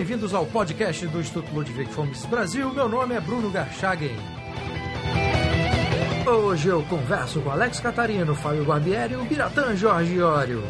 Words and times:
bem-vindos 0.00 0.32
ao 0.32 0.46
podcast 0.46 1.06
do 1.08 1.20
Instituto 1.20 1.52
Ludwig 1.54 1.92
Fomes 1.92 2.24
Brasil. 2.24 2.72
Meu 2.72 2.88
nome 2.88 3.14
é 3.14 3.20
Bruno 3.20 3.50
Garchagen. 3.50 4.16
Hoje 6.26 6.68
eu 6.68 6.82
converso 6.84 7.42
com 7.42 7.50
Alex 7.50 7.80
Catarino, 7.80 8.34
Fábio 8.34 8.64
Barbieri 8.64 9.12
e 9.12 9.16
o 9.18 9.24
Biratã 9.26 9.76
Jorge 9.76 10.14
Iório. 10.14 10.62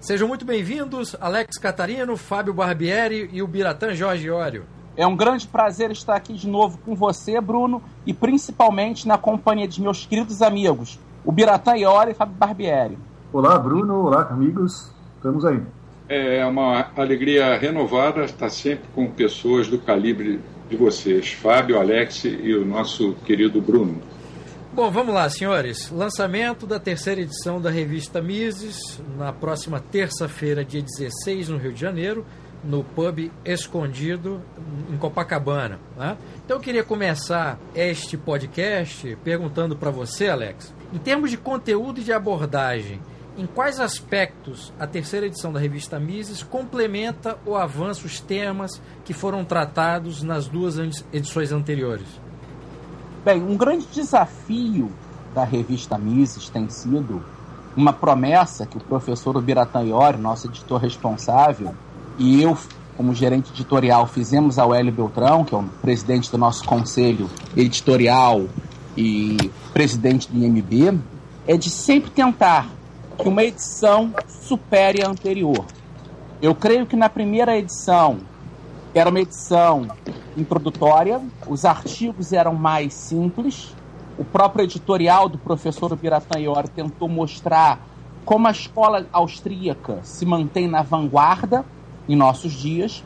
Sejam 0.00 0.26
muito 0.26 0.46
bem-vindos, 0.46 1.14
Alex 1.20 1.58
Catarino, 1.58 2.16
Fábio 2.16 2.54
Barbieri 2.54 3.28
e 3.30 3.42
o 3.42 3.46
Biratã 3.46 3.94
Jorge 3.94 4.28
Iório. 4.28 4.64
É 4.96 5.06
um 5.06 5.14
grande 5.14 5.46
prazer 5.46 5.90
estar 5.90 6.16
aqui 6.16 6.32
de 6.32 6.48
novo 6.48 6.78
com 6.78 6.94
você, 6.94 7.38
Bruno, 7.38 7.82
e 8.06 8.14
principalmente 8.14 9.06
na 9.06 9.18
companhia 9.18 9.68
de 9.68 9.82
meus 9.82 10.06
queridos 10.06 10.40
amigos, 10.40 10.98
o 11.26 11.32
Biratã 11.32 11.76
Iório 11.76 12.12
e 12.12 12.14
Fábio 12.14 12.36
Barbieri. 12.36 12.96
Olá, 13.32 13.58
Bruno. 13.58 14.06
Olá, 14.06 14.28
amigos. 14.30 14.92
Estamos 15.16 15.44
aí. 15.44 15.60
É 16.08 16.46
uma 16.46 16.86
alegria 16.96 17.58
renovada 17.58 18.24
estar 18.24 18.48
sempre 18.48 18.84
com 18.94 19.10
pessoas 19.10 19.66
do 19.66 19.76
calibre 19.76 20.40
de 20.70 20.76
vocês, 20.76 21.32
Fábio, 21.32 21.80
Alex 21.80 22.24
e 22.24 22.54
o 22.54 22.64
nosso 22.64 23.14
querido 23.24 23.60
Bruno. 23.60 24.00
Bom, 24.72 24.88
vamos 24.88 25.12
lá, 25.12 25.28
senhores. 25.28 25.90
Lançamento 25.90 26.64
da 26.64 26.78
terceira 26.78 27.20
edição 27.20 27.60
da 27.60 27.70
revista 27.70 28.22
Mises, 28.22 28.78
na 29.18 29.32
próxima 29.32 29.80
terça-feira, 29.80 30.64
dia 30.64 30.82
16, 30.82 31.48
no 31.48 31.56
Rio 31.56 31.72
de 31.72 31.80
Janeiro, 31.80 32.24
no 32.66 32.82
pub 32.82 33.30
Escondido, 33.44 34.42
em 34.90 34.96
Copacabana. 34.96 35.78
Né? 35.96 36.16
Então 36.44 36.56
eu 36.56 36.60
queria 36.60 36.82
começar 36.82 37.58
este 37.74 38.16
podcast 38.16 39.16
perguntando 39.22 39.76
para 39.76 39.90
você, 39.90 40.28
Alex, 40.28 40.74
em 40.92 40.98
termos 40.98 41.30
de 41.30 41.36
conteúdo 41.36 42.00
e 42.00 42.04
de 42.04 42.12
abordagem, 42.12 43.00
em 43.38 43.46
quais 43.46 43.78
aspectos 43.78 44.72
a 44.78 44.86
terceira 44.86 45.26
edição 45.26 45.52
da 45.52 45.60
revista 45.60 46.00
Mises 46.00 46.42
complementa 46.42 47.38
ou 47.44 47.56
avança 47.56 48.06
os 48.06 48.18
temas 48.18 48.80
que 49.04 49.12
foram 49.12 49.44
tratados 49.44 50.22
nas 50.22 50.48
duas 50.48 50.78
edições 51.12 51.52
anteriores? 51.52 52.08
Bem, 53.24 53.42
um 53.42 53.56
grande 53.56 53.86
desafio 53.86 54.90
da 55.34 55.44
revista 55.44 55.98
Mises 55.98 56.48
tem 56.48 56.68
sido 56.70 57.22
uma 57.76 57.92
promessa 57.92 58.64
que 58.64 58.78
o 58.78 58.80
professor 58.80 59.38
Biratã 59.42 59.82
Iori, 59.82 60.16
nosso 60.16 60.46
editor 60.46 60.80
responsável, 60.80 61.74
e 62.18 62.42
eu, 62.42 62.56
como 62.96 63.14
gerente 63.14 63.50
editorial, 63.52 64.06
fizemos 64.06 64.58
ao 64.58 64.74
Hélio 64.74 64.92
Beltrão, 64.92 65.44
que 65.44 65.54
é 65.54 65.58
o 65.58 65.64
presidente 65.82 66.30
do 66.30 66.38
nosso 66.38 66.64
conselho 66.64 67.28
editorial 67.56 68.46
e 68.96 69.50
presidente 69.72 70.30
do 70.30 70.38
IMB, 70.38 70.98
é 71.46 71.56
de 71.56 71.70
sempre 71.70 72.10
tentar 72.10 72.68
que 73.18 73.28
uma 73.28 73.44
edição 73.44 74.12
supere 74.28 75.02
a 75.02 75.08
anterior. 75.08 75.64
Eu 76.40 76.54
creio 76.54 76.86
que 76.86 76.96
na 76.96 77.08
primeira 77.08 77.56
edição 77.56 78.18
era 78.94 79.10
uma 79.10 79.20
edição 79.20 79.86
introdutória, 80.36 81.20
os 81.46 81.64
artigos 81.64 82.32
eram 82.32 82.54
mais 82.54 82.94
simples. 82.94 83.74
O 84.18 84.24
próprio 84.24 84.64
editorial 84.64 85.28
do 85.28 85.36
professor 85.36 85.98
Iori 86.38 86.68
tentou 86.68 87.08
mostrar 87.08 87.78
como 88.24 88.48
a 88.48 88.50
escola 88.50 89.06
austríaca 89.12 90.00
se 90.02 90.24
mantém 90.24 90.66
na 90.66 90.82
vanguarda 90.82 91.64
em 92.08 92.16
nossos 92.16 92.52
dias. 92.52 93.02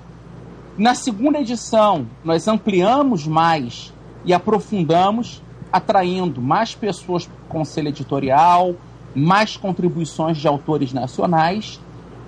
Na 0.77 0.95
segunda 0.95 1.39
edição, 1.39 2.07
nós 2.25 2.49
ampliamos 2.49 3.27
mais 3.27 3.93
e 4.25 4.33
aprofundamos, 4.33 5.43
atraindo 5.73 6.41
mais 6.41 6.75
pessoas 6.75 7.27
para 7.27 7.35
o 7.35 7.49
conselho 7.49 7.89
editorial, 7.89 8.75
mais 9.15 9.57
contribuições 9.57 10.39
de 10.39 10.47
autores 10.47 10.93
nacionais. 10.93 11.81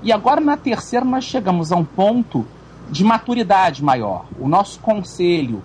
E 0.02 0.12
agora, 0.12 0.40
na 0.40 0.56
terceira, 0.56 1.04
nós 1.04 1.24
chegamos 1.24 1.72
a 1.72 1.76
um 1.76 1.84
ponto 1.84 2.44
de 2.90 3.04
maturidade 3.04 3.82
maior. 3.82 4.26
O 4.38 4.48
nosso 4.48 4.80
conselho 4.80 5.62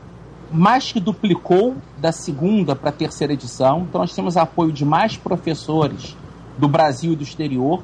mais 0.51 0.91
que 0.91 0.99
duplicou 0.99 1.75
da 1.97 2.11
segunda 2.11 2.75
para 2.75 2.89
a 2.89 2.93
terceira 2.93 3.33
edição, 3.33 3.85
então 3.89 3.99
nós 3.99 4.13
temos 4.15 4.37
apoio 4.37 4.71
de 4.71 4.85
mais 4.85 5.17
professores 5.17 6.15
do 6.57 6.67
Brasil 6.67 7.13
e 7.13 7.15
do 7.15 7.23
exterior. 7.23 7.83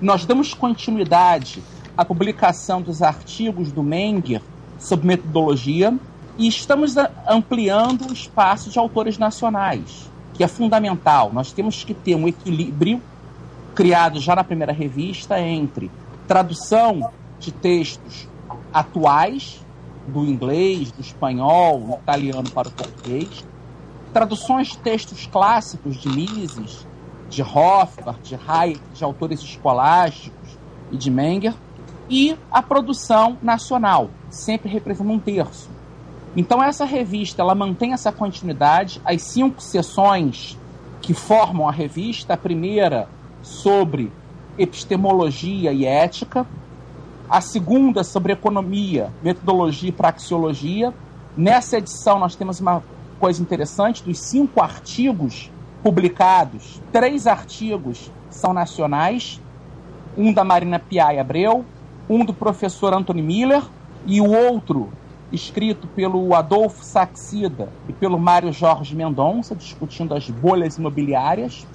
Nós 0.00 0.26
damos 0.26 0.52
continuidade 0.52 1.62
à 1.96 2.04
publicação 2.04 2.82
dos 2.82 3.02
artigos 3.02 3.72
do 3.72 3.82
Menger 3.82 4.42
sobre 4.78 5.06
metodologia 5.06 5.96
e 6.36 6.48
estamos 6.48 6.94
ampliando 7.28 8.08
o 8.08 8.12
espaço 8.12 8.70
de 8.70 8.78
autores 8.78 9.18
nacionais, 9.18 10.10
que 10.34 10.42
é 10.42 10.48
fundamental. 10.48 11.32
Nós 11.32 11.52
temos 11.52 11.84
que 11.84 11.94
ter 11.94 12.14
um 12.14 12.26
equilíbrio 12.26 13.00
criado 13.74 14.20
já 14.20 14.34
na 14.34 14.44
primeira 14.44 14.72
revista 14.72 15.40
entre 15.40 15.90
tradução 16.26 17.10
de 17.38 17.52
textos 17.52 18.28
atuais 18.72 19.64
do 20.06 20.24
inglês, 20.24 20.90
do 20.90 21.00
espanhol, 21.00 21.80
do 21.80 21.92
italiano 21.94 22.50
para 22.50 22.68
o 22.68 22.72
português, 22.72 23.44
traduções 24.12 24.68
de 24.68 24.78
textos 24.78 25.26
clássicos 25.26 25.96
de 25.96 26.08
Mises, 26.08 26.86
de 27.28 27.42
Rothbard, 27.42 28.20
de 28.22 28.38
Hayek, 28.46 28.80
de 28.92 29.02
autores 29.02 29.40
escolásticos 29.40 30.58
e 30.92 30.96
de 30.96 31.10
Menger, 31.10 31.54
e 32.08 32.36
a 32.50 32.62
produção 32.62 33.38
nacional, 33.42 34.10
sempre 34.30 34.68
representa 34.68 35.10
um 35.10 35.18
terço. 35.18 35.68
Então 36.36 36.62
essa 36.62 36.84
revista 36.84 37.42
ela 37.42 37.54
mantém 37.54 37.92
essa 37.92 38.10
continuidade, 38.10 39.00
as 39.04 39.22
cinco 39.22 39.62
sessões 39.62 40.58
que 41.00 41.14
formam 41.14 41.68
a 41.68 41.72
revista, 41.72 42.34
a 42.34 42.36
primeira 42.36 43.08
sobre 43.42 44.10
epistemologia 44.58 45.72
e 45.72 45.84
ética, 45.84 46.46
a 47.28 47.40
segunda 47.40 48.02
sobre 48.02 48.32
economia, 48.32 49.12
metodologia 49.22 49.88
e 49.88 49.92
praxeologia. 49.92 50.92
Nessa 51.36 51.78
edição 51.78 52.18
nós 52.18 52.34
temos 52.34 52.60
uma 52.60 52.82
coisa 53.18 53.40
interessante, 53.40 54.02
dos 54.02 54.18
cinco 54.18 54.62
artigos 54.62 55.50
publicados, 55.82 56.80
três 56.92 57.26
artigos 57.26 58.10
são 58.30 58.52
nacionais, 58.52 59.40
um 60.16 60.32
da 60.32 60.44
Marina 60.44 60.78
Piai 60.78 61.18
Abreu, 61.18 61.64
um 62.08 62.24
do 62.24 62.34
professor 62.34 62.92
Anthony 62.92 63.22
Miller 63.22 63.62
e 64.06 64.20
o 64.20 64.30
outro 64.30 64.90
escrito 65.32 65.86
pelo 65.88 66.34
Adolfo 66.34 66.84
Saxida 66.84 67.68
e 67.88 67.92
pelo 67.92 68.18
Mário 68.18 68.52
Jorge 68.52 68.94
Mendonça, 68.94 69.54
discutindo 69.54 70.14
as 70.14 70.28
bolhas 70.28 70.76
imobiliárias 70.76 71.66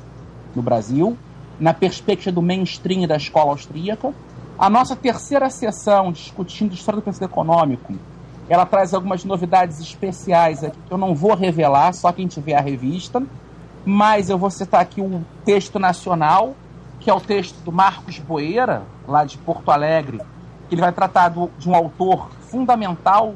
no 0.56 0.62
Brasil, 0.62 1.18
na 1.60 1.74
perspectiva 1.74 2.34
do 2.34 2.42
mainstream 2.42 3.06
da 3.08 3.18
escola 3.18 3.52
austríaca. 3.52 4.14
A 4.58 4.70
nossa 4.70 4.96
terceira 4.96 5.50
sessão, 5.50 6.12
discutindo 6.12 6.74
história 6.74 7.00
do 7.00 7.04
pensamento 7.04 7.32
econômico, 7.32 7.94
ela 8.48 8.66
traz 8.66 8.94
algumas 8.94 9.24
novidades 9.24 9.80
especiais 9.80 10.64
aqui 10.64 10.78
que 10.88 10.92
eu 10.92 10.98
não 10.98 11.14
vou 11.14 11.36
revelar, 11.36 11.94
só 11.94 12.12
quem 12.12 12.28
tiver 12.28 12.56
a 12.56 12.62
revista, 12.62 13.22
mas 13.86 14.30
eu 14.30 14.38
vou 14.38 14.50
citar 14.50 14.82
aqui 14.82 15.02
um 15.02 15.24
texto 15.46 15.80
nacional, 15.80 16.56
que 17.00 17.10
é 17.10 17.14
o 17.14 17.22
texto 17.22 17.56
do 17.64 17.72
Marcos 17.72 18.20
Boeira, 18.20 18.84
lá 19.08 19.24
de 19.24 19.38
Porto 19.38 19.72
Alegre, 19.72 20.20
que 20.68 20.76
ele 20.76 20.82
vai 20.82 20.92
tratar 20.92 21.30
do, 21.30 21.50
de 21.58 21.70
um 21.70 21.76
autor 21.76 22.30
fundamental 22.42 23.36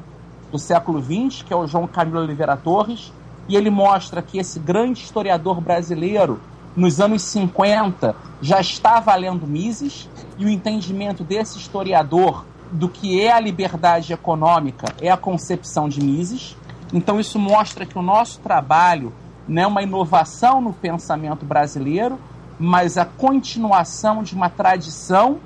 do 0.52 0.60
século 0.60 1.02
XX, 1.02 1.44
que 1.44 1.54
é 1.54 1.56
o 1.56 1.66
João 1.66 1.88
Camilo 1.88 2.20
Oliveira 2.20 2.56
Torres, 2.58 3.12
e 3.48 3.56
ele 3.56 3.70
mostra 3.70 4.22
que 4.22 4.38
esse 4.38 4.60
grande 4.60 5.02
historiador 5.02 5.60
brasileiro 5.60 6.40
nos 6.76 7.00
anos 7.00 7.24
50 7.24 8.16
já 8.42 8.60
estava 8.60 9.14
lendo 9.16 9.48
Mises 9.48 10.10
e 10.38 10.46
o 10.46 10.50
entendimento 10.50 11.24
desse 11.24 11.58
historiador 11.58 12.46
do 12.72 12.90
que 12.90 13.22
é 13.22 13.32
a 13.32 13.40
liberdade 13.40 14.12
econômica 14.12 14.88
é 15.00 15.10
a 15.10 15.18
concepção 15.18 15.88
de 15.88 16.04
Mises. 16.04 16.58
Então 16.92 17.20
isso 17.20 17.38
mostra 17.38 17.86
que 17.86 17.98
o 17.98 18.02
nosso 18.02 18.40
trabalho 18.40 19.14
não 19.48 19.62
é 19.62 19.68
uma 19.68 19.84
inovação 19.84 20.62
no 20.62 20.74
pensamento 20.74 21.46
brasileiro, 21.46 22.18
mas 22.60 22.98
a 22.98 23.06
continuação 23.06 24.24
de 24.24 24.36
uma 24.36 24.50
tradição 24.50 25.40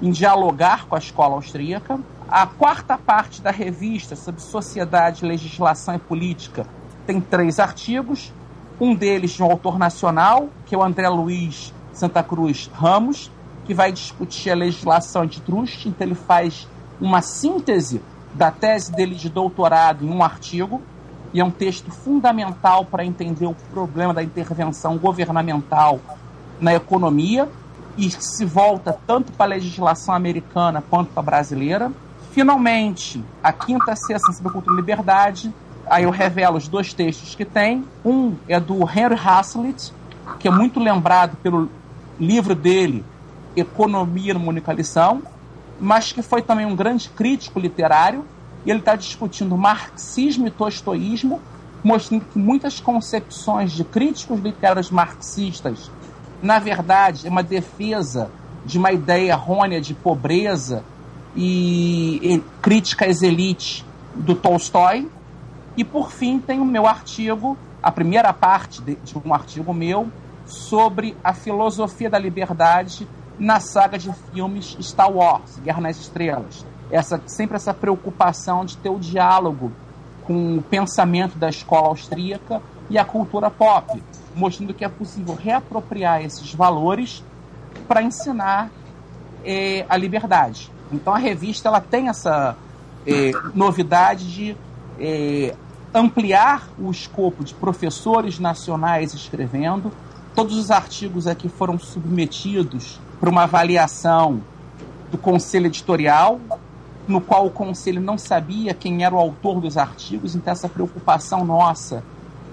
em 0.00 0.10
dialogar 0.10 0.86
com 0.86 0.94
a 0.94 0.98
escola 0.98 1.34
austríaca. 1.34 1.98
A 2.28 2.46
quarta 2.46 2.98
parte 2.98 3.40
da 3.40 3.50
revista 3.50 4.14
sobre 4.14 4.40
sociedade, 4.40 5.24
legislação 5.24 5.94
e 5.94 5.98
política 5.98 6.66
tem 7.06 7.20
três 7.20 7.58
artigos 7.58 8.32
um 8.80 8.94
deles 8.94 9.32
de 9.32 9.42
um 9.42 9.50
autor 9.50 9.78
nacional, 9.78 10.48
que 10.66 10.74
é 10.74 10.78
o 10.78 10.82
André 10.82 11.08
Luiz 11.08 11.72
Santa 11.92 12.22
Cruz 12.22 12.70
Ramos, 12.72 13.30
que 13.64 13.74
vai 13.74 13.90
discutir 13.90 14.50
a 14.50 14.54
legislação 14.54 15.22
antitrust. 15.22 15.86
Então, 15.86 16.06
ele 16.06 16.14
faz 16.14 16.68
uma 17.00 17.20
síntese 17.20 18.00
da 18.34 18.50
tese 18.50 18.92
dele 18.92 19.14
de 19.14 19.28
doutorado 19.28 20.04
em 20.04 20.10
um 20.10 20.22
artigo, 20.22 20.80
e 21.34 21.40
é 21.40 21.44
um 21.44 21.50
texto 21.50 21.90
fundamental 21.90 22.84
para 22.84 23.04
entender 23.04 23.46
o 23.46 23.54
problema 23.72 24.14
da 24.14 24.22
intervenção 24.22 24.96
governamental 24.96 26.00
na 26.60 26.74
economia, 26.74 27.48
e 27.96 28.10
se 28.10 28.44
volta 28.44 28.96
tanto 29.06 29.32
para 29.32 29.46
a 29.46 29.48
legislação 29.48 30.14
americana 30.14 30.82
quanto 30.88 31.10
para 31.10 31.20
a 31.20 31.24
brasileira. 31.24 31.90
Finalmente, 32.30 33.24
a 33.42 33.52
quinta 33.52 33.96
sessão 33.96 34.32
sobre 34.32 34.52
cultura 34.52 34.74
e 34.74 34.76
liberdade, 34.76 35.52
Aí 35.90 36.04
eu 36.04 36.10
revelo 36.10 36.56
os 36.58 36.68
dois 36.68 36.92
textos 36.92 37.34
que 37.34 37.44
tem. 37.44 37.84
Um 38.04 38.36
é 38.46 38.60
do 38.60 38.82
Henry 38.82 39.14
Hazlitt, 39.14 39.92
que 40.38 40.46
é 40.46 40.50
muito 40.50 40.78
lembrado 40.78 41.36
pelo 41.42 41.70
livro 42.20 42.54
dele, 42.54 43.04
Economia 43.56 44.34
numa 44.34 44.48
Única 44.48 44.72
Lição, 44.72 45.22
mas 45.80 46.12
que 46.12 46.20
foi 46.20 46.42
também 46.42 46.66
um 46.66 46.76
grande 46.76 47.08
crítico 47.08 47.58
literário, 47.58 48.24
e 48.66 48.70
ele 48.70 48.80
está 48.80 48.94
discutindo 48.94 49.56
marxismo 49.56 50.46
e 50.46 50.50
tostoísmo, 50.50 51.40
mostrando 51.82 52.24
que 52.26 52.38
muitas 52.38 52.80
concepções 52.80 53.72
de 53.72 53.84
críticos 53.84 54.40
literários 54.40 54.90
marxistas, 54.90 55.90
na 56.42 56.58
verdade, 56.58 57.26
é 57.26 57.30
uma 57.30 57.42
defesa 57.42 58.30
de 58.64 58.78
uma 58.78 58.92
ideia 58.92 59.32
errônea 59.32 59.80
de 59.80 59.94
pobreza 59.94 60.84
e, 61.34 62.20
e 62.22 62.44
crítica 62.60 63.06
às 63.06 63.22
elites 63.22 63.84
do 64.14 64.34
Tolstói. 64.34 65.08
E 65.76 65.84
por 65.84 66.10
fim 66.10 66.38
tem 66.38 66.60
o 66.60 66.64
meu 66.64 66.86
artigo, 66.86 67.56
a 67.82 67.90
primeira 67.90 68.32
parte 68.32 68.82
de, 68.82 68.96
de 68.96 69.16
um 69.24 69.32
artigo 69.32 69.72
meu, 69.72 70.08
sobre 70.44 71.16
a 71.22 71.32
filosofia 71.32 72.10
da 72.10 72.18
liberdade 72.18 73.08
na 73.38 73.60
saga 73.60 73.98
de 73.98 74.12
filmes 74.32 74.76
Star 74.80 75.10
Wars, 75.10 75.58
Guerra 75.60 75.80
nas 75.80 75.98
Estrelas. 75.98 76.66
Essa, 76.90 77.20
sempre 77.26 77.56
essa 77.56 77.72
preocupação 77.72 78.64
de 78.64 78.76
ter 78.78 78.88
o 78.88 78.98
diálogo 78.98 79.70
com 80.24 80.56
o 80.56 80.62
pensamento 80.62 81.38
da 81.38 81.48
escola 81.48 81.88
austríaca 81.88 82.60
e 82.90 82.98
a 82.98 83.04
cultura 83.04 83.50
pop, 83.50 84.02
mostrando 84.34 84.74
que 84.74 84.84
é 84.84 84.88
possível 84.88 85.34
reapropriar 85.34 86.22
esses 86.22 86.52
valores 86.54 87.24
para 87.86 88.02
ensinar 88.02 88.70
eh, 89.44 89.84
a 89.88 89.96
liberdade. 89.96 90.70
Então 90.92 91.14
a 91.14 91.18
revista 91.18 91.68
ela 91.68 91.80
tem 91.80 92.08
essa 92.08 92.56
eh, 93.06 93.32
novidade 93.54 94.32
de 94.32 94.56
eh, 94.98 95.54
ampliar 95.94 96.68
o 96.78 96.90
escopo 96.90 97.44
de 97.44 97.54
professores 97.54 98.38
nacionais 98.38 99.14
escrevendo. 99.14 99.92
Todos 100.34 100.56
os 100.56 100.70
artigos 100.70 101.26
aqui 101.26 101.48
foram 101.48 101.78
submetidos 101.78 103.00
para 103.18 103.28
uma 103.28 103.44
avaliação 103.44 104.42
do 105.10 105.18
conselho 105.18 105.66
editorial, 105.66 106.40
no 107.06 107.20
qual 107.20 107.46
o 107.46 107.50
conselho 107.50 108.00
não 108.00 108.18
sabia 108.18 108.74
quem 108.74 109.04
era 109.04 109.14
o 109.14 109.18
autor 109.18 109.60
dos 109.60 109.78
artigos, 109.78 110.34
então 110.34 110.52
essa 110.52 110.68
preocupação 110.68 111.44
nossa 111.44 112.04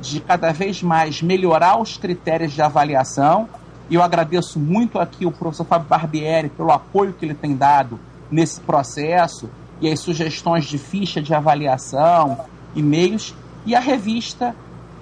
de 0.02 0.20
cada 0.20 0.52
vez 0.52 0.82
mais 0.82 1.22
melhorar 1.22 1.80
os 1.80 1.98
critérios 1.98 2.54
de 2.54 2.62
avaliação. 2.62 3.48
E 3.90 3.96
eu 3.96 4.02
agradeço 4.02 4.60
muito 4.60 5.00
aqui 5.00 5.26
o 5.26 5.32
professor 5.32 5.66
Fábio 5.66 5.88
Barbieri 5.88 6.50
pelo 6.50 6.72
apoio 6.72 7.14
que 7.14 7.26
ele 7.26 7.34
tem 7.34 7.56
dado 7.56 8.00
nesse 8.32 8.60
processo 8.62 9.50
e 9.80 9.92
as 9.92 10.00
sugestões 10.00 10.66
de 10.66 10.78
ficha 10.78 11.22
de 11.22 11.34
avaliação, 11.34 12.40
e-mails. 12.76 13.36
E 13.66 13.76
a 13.76 13.80
revista, 13.80 14.56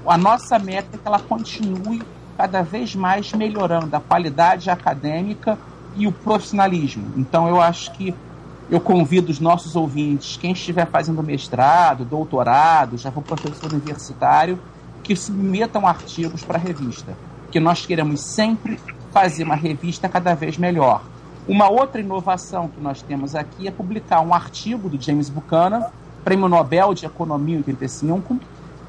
a 0.06 0.18
nossa 0.18 0.60
meta 0.60 0.90
é 0.94 0.98
que 0.98 1.08
ela 1.08 1.20
continue 1.20 2.02
cada 2.38 2.62
vez 2.62 2.96
mais 2.96 3.32
melhorando 3.34 3.96
a 3.96 4.00
qualidade 4.00 4.70
acadêmica 4.70 5.58
e 5.96 6.08
o 6.08 6.12
profissionalismo. 6.12 7.14
Então 7.16 7.48
eu 7.48 7.62
acho 7.62 7.92
que 7.92 8.14
eu 8.70 8.80
convido 8.80 9.32
os 9.32 9.40
nossos 9.40 9.76
ouvintes, 9.76 10.38
quem 10.38 10.54
estiver 10.54 10.88
fazendo 10.88 11.22
mestrado, 11.22 12.06
doutorado, 12.06 12.98
já 12.98 13.12
for 13.12 13.22
professor 13.22 13.72
universitário, 13.72 14.60
que 15.04 15.16
submetam 15.16 15.86
artigos 15.86 16.44
para 16.44 16.58
a 16.58 16.62
revista, 16.62 17.16
que 17.52 17.60
nós 17.60 17.86
queremos 17.86 18.22
sempre 18.22 18.80
fazer 19.12 19.44
uma 19.44 19.56
revista 19.56 20.10
cada 20.10 20.34
vez 20.34 20.58
melhor. 20.58 21.04
Uma 21.48 21.70
outra 21.70 22.00
inovação 22.00 22.70
que 22.70 22.80
nós 22.80 23.02
temos 23.02 23.36
aqui 23.36 23.68
é 23.68 23.72
publicar 23.72 24.22
um 24.22 24.34
artigo 24.34 24.90
do 24.90 25.00
James 25.00 25.30
Buchanan, 25.30 25.86
Prêmio 26.24 26.48
Nobel 26.48 26.94
de 26.94 27.06
Economia 27.06 27.56
em 27.56 27.58
85, 27.60 28.40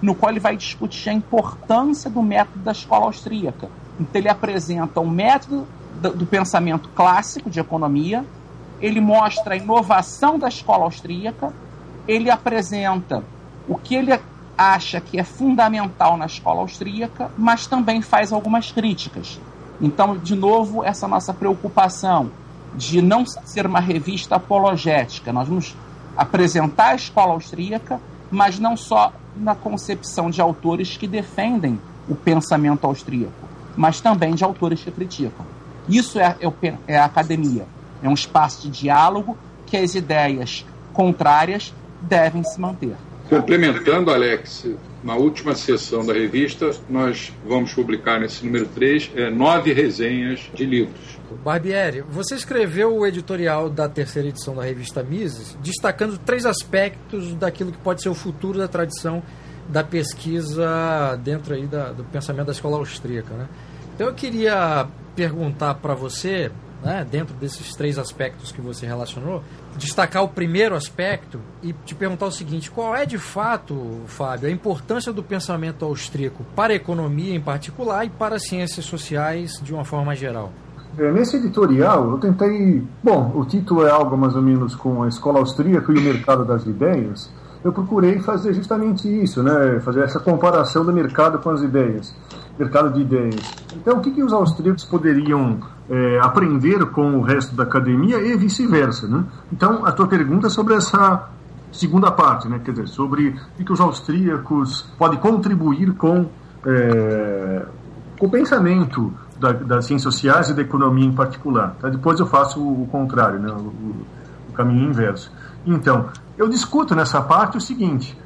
no 0.00 0.14
qual 0.14 0.30
ele 0.30 0.40
vai 0.40 0.56
discutir 0.56 1.10
a 1.10 1.12
importância 1.12 2.08
do 2.08 2.22
método 2.22 2.60
da 2.60 2.72
escola 2.72 3.06
austríaca. 3.06 3.68
Então 3.98 4.20
ele 4.20 4.28
apresenta 4.28 5.00
o 5.00 5.04
um 5.04 5.10
método 5.10 5.66
do, 6.00 6.26
pensamento 6.26 6.88
clássico 6.90 7.50
de 7.50 7.58
economia, 7.58 8.24
ele 8.80 9.00
mostra 9.00 9.54
a 9.54 9.56
inovação 9.56 10.38
da 10.38 10.48
escola 10.48 10.84
austríaca, 10.84 11.52
ele 12.06 12.30
apresenta 12.30 13.24
o 13.66 13.76
que 13.76 13.94
ele 13.94 14.12
acha 14.56 15.00
que 15.00 15.18
é 15.18 15.24
fundamental 15.24 16.16
na 16.16 16.26
escola 16.26 16.60
austríaca, 16.60 17.30
mas 17.36 17.66
também 17.66 18.00
faz 18.00 18.32
algumas 18.32 18.70
críticas. 18.70 19.40
Então, 19.80 20.16
de 20.16 20.34
novo, 20.34 20.84
essa 20.84 21.08
nossa 21.08 21.34
preocupação 21.34 22.30
de 22.74 23.00
não 23.00 23.24
ser 23.26 23.66
uma 23.66 23.80
revista 23.80 24.36
apologética. 24.36 25.32
Nós 25.32 25.48
vamos 25.48 25.76
apresentar 26.16 26.88
a 26.88 26.94
escola 26.94 27.32
austríaca, 27.32 28.00
mas 28.30 28.58
não 28.58 28.76
só 28.76 29.12
na 29.36 29.54
concepção 29.54 30.30
de 30.30 30.40
autores 30.40 30.96
que 30.96 31.06
defendem 31.06 31.80
o 32.08 32.14
pensamento 32.14 32.86
austríaco, 32.86 33.48
mas 33.76 34.00
também 34.00 34.34
de 34.34 34.44
autores 34.44 34.82
que 34.82 34.90
criticam. 34.90 35.44
Isso 35.88 36.18
é, 36.18 36.36
é, 36.40 36.74
é 36.86 36.98
a 36.98 37.04
academia. 37.04 37.66
É 38.02 38.08
um 38.08 38.14
espaço 38.14 38.62
de 38.62 38.80
diálogo 38.80 39.36
que 39.66 39.76
as 39.76 39.94
ideias 39.94 40.64
contrárias 40.92 41.72
devem 42.00 42.44
se 42.44 42.60
manter. 42.60 42.96
Complementando, 43.28 44.10
Alex, 44.10 44.66
na 45.02 45.14
última 45.14 45.54
sessão 45.54 46.04
da 46.04 46.12
revista, 46.12 46.70
nós 46.88 47.32
vamos 47.46 47.72
publicar 47.72 48.20
nesse 48.20 48.44
número 48.44 48.66
3 48.66 49.12
é, 49.16 49.30
nove 49.30 49.72
resenhas 49.72 50.50
de 50.54 50.64
livros. 50.64 51.18
Barbieri, 51.42 52.02
você 52.02 52.34
escreveu 52.34 52.94
o 52.94 53.06
editorial 53.06 53.68
da 53.68 53.88
terceira 53.88 54.28
edição 54.28 54.54
da 54.54 54.62
revista 54.62 55.02
Mises, 55.02 55.56
destacando 55.62 56.18
três 56.18 56.46
aspectos 56.46 57.34
daquilo 57.34 57.72
que 57.72 57.78
pode 57.78 58.02
ser 58.02 58.08
o 58.08 58.14
futuro 58.14 58.58
da 58.58 58.68
tradição 58.68 59.22
da 59.68 59.82
pesquisa 59.82 61.18
dentro 61.22 61.54
aí 61.54 61.66
da, 61.66 61.92
do 61.92 62.04
pensamento 62.04 62.46
da 62.46 62.52
escola 62.52 62.76
austríaca. 62.76 63.34
Né? 63.34 63.48
Então 63.94 64.06
eu 64.06 64.14
queria 64.14 64.86
perguntar 65.16 65.74
para 65.74 65.94
você, 65.94 66.50
né, 66.82 67.06
dentro 67.10 67.34
desses 67.36 67.72
três 67.72 67.98
aspectos 67.98 68.52
que 68.52 68.60
você 68.60 68.86
relacionou, 68.86 69.42
destacar 69.76 70.22
o 70.22 70.28
primeiro 70.28 70.74
aspecto 70.74 71.40
e 71.62 71.72
te 71.72 71.94
perguntar 71.94 72.26
o 72.26 72.32
seguinte: 72.32 72.70
qual 72.70 72.94
é 72.94 73.04
de 73.04 73.18
fato, 73.18 74.02
Fábio, 74.06 74.48
a 74.48 74.52
importância 74.52 75.12
do 75.12 75.22
pensamento 75.22 75.84
austríaco 75.84 76.44
para 76.54 76.72
a 76.72 76.76
economia 76.76 77.34
em 77.34 77.40
particular 77.40 78.04
e 78.04 78.10
para 78.10 78.36
as 78.36 78.46
ciências 78.46 78.84
sociais 78.84 79.60
de 79.62 79.72
uma 79.72 79.84
forma 79.84 80.14
geral? 80.14 80.52
É, 80.96 81.10
nesse 81.10 81.36
editorial, 81.36 82.10
eu 82.10 82.18
tentei. 82.18 82.82
Bom, 83.02 83.32
o 83.34 83.44
título 83.44 83.84
é 83.86 83.90
algo 83.90 84.16
mais 84.16 84.36
ou 84.36 84.42
menos 84.42 84.74
com 84.76 85.02
a 85.02 85.08
escola 85.08 85.40
austríaca 85.40 85.92
e 85.92 85.98
o 85.98 86.00
mercado 86.00 86.44
das 86.44 86.64
ideias. 86.66 87.30
Eu 87.64 87.72
procurei 87.72 88.20
fazer 88.20 88.52
justamente 88.52 89.08
isso, 89.08 89.42
né? 89.42 89.80
Fazer 89.80 90.02
essa 90.02 90.20
comparação 90.20 90.84
do 90.84 90.92
mercado 90.92 91.38
com 91.38 91.50
as 91.50 91.62
ideias, 91.62 92.14
mercado 92.58 92.92
de 92.92 93.00
ideias. 93.00 93.54
Então, 93.74 93.98
o 93.98 94.00
que, 94.00 94.10
que 94.10 94.22
os 94.22 94.32
austríacos 94.32 94.84
poderiam 94.84 95.58
é, 95.90 96.18
aprender 96.20 96.86
com 96.86 97.18
o 97.18 97.22
resto 97.22 97.54
da 97.54 97.64
academia 97.64 98.20
e 98.20 98.36
vice-versa, 98.36 99.08
né? 99.08 99.24
Então, 99.52 99.84
a 99.84 99.92
tua 99.92 100.06
pergunta 100.06 100.46
é 100.46 100.50
sobre 100.50 100.74
essa 100.74 101.28
segunda 101.72 102.10
parte, 102.10 102.48
né? 102.48 102.60
Quer 102.64 102.70
dizer, 102.72 102.88
sobre 102.88 103.36
o 103.58 103.64
que 103.64 103.72
os 103.72 103.80
austríacos 103.80 104.82
podem 104.96 105.18
contribuir 105.18 105.92
com, 105.94 106.26
é, 106.64 107.66
com 108.18 108.26
o 108.26 108.30
pensamento 108.30 109.12
da, 109.38 109.52
das 109.52 109.86
ciências 109.86 110.14
sociais 110.14 110.48
e 110.48 110.54
da 110.54 110.62
economia 110.62 111.06
em 111.06 111.12
particular. 111.12 111.74
Tá? 111.80 111.88
Depois 111.88 112.20
eu 112.20 112.26
faço 112.26 112.60
o, 112.60 112.86
contrário, 112.86 113.40
né? 113.40 113.50
o, 113.50 113.72
o 114.48 114.52
caminho 114.54 114.88
inverso. 114.88 115.30
Então, 115.66 116.06
eu 116.38 116.48
discuto 116.48 116.94
nessa 116.94 117.20
parte 117.20 117.56
o 117.56 117.60
seguinte, 117.60 118.16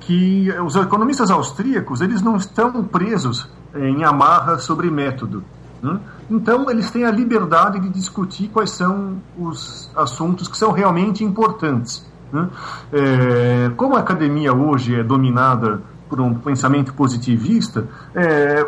que 0.00 0.50
os 0.64 0.76
economistas 0.76 1.30
austríacos 1.30 2.00
eles 2.00 2.22
não 2.22 2.36
estão 2.36 2.84
presos 2.84 3.48
em 3.74 4.04
amarra 4.04 4.58
sobre 4.58 4.90
método. 4.90 5.44
Né? 5.82 5.98
Então, 6.30 6.70
eles 6.70 6.90
têm 6.90 7.04
a 7.04 7.10
liberdade 7.10 7.80
de 7.80 7.88
discutir 7.88 8.48
quais 8.48 8.70
são 8.70 9.18
os 9.38 9.90
assuntos 9.96 10.48
que 10.48 10.56
são 10.56 10.72
realmente 10.72 11.24
importantes. 11.24 12.06
Né? 12.32 12.48
É, 12.92 13.70
como 13.76 13.96
a 13.96 14.00
academia 14.00 14.52
hoje 14.52 14.94
é 14.94 15.02
dominada 15.02 15.80
por 16.08 16.20
um 16.20 16.34
pensamento 16.34 16.92
positivista, 16.94 17.86
é, 18.14 18.66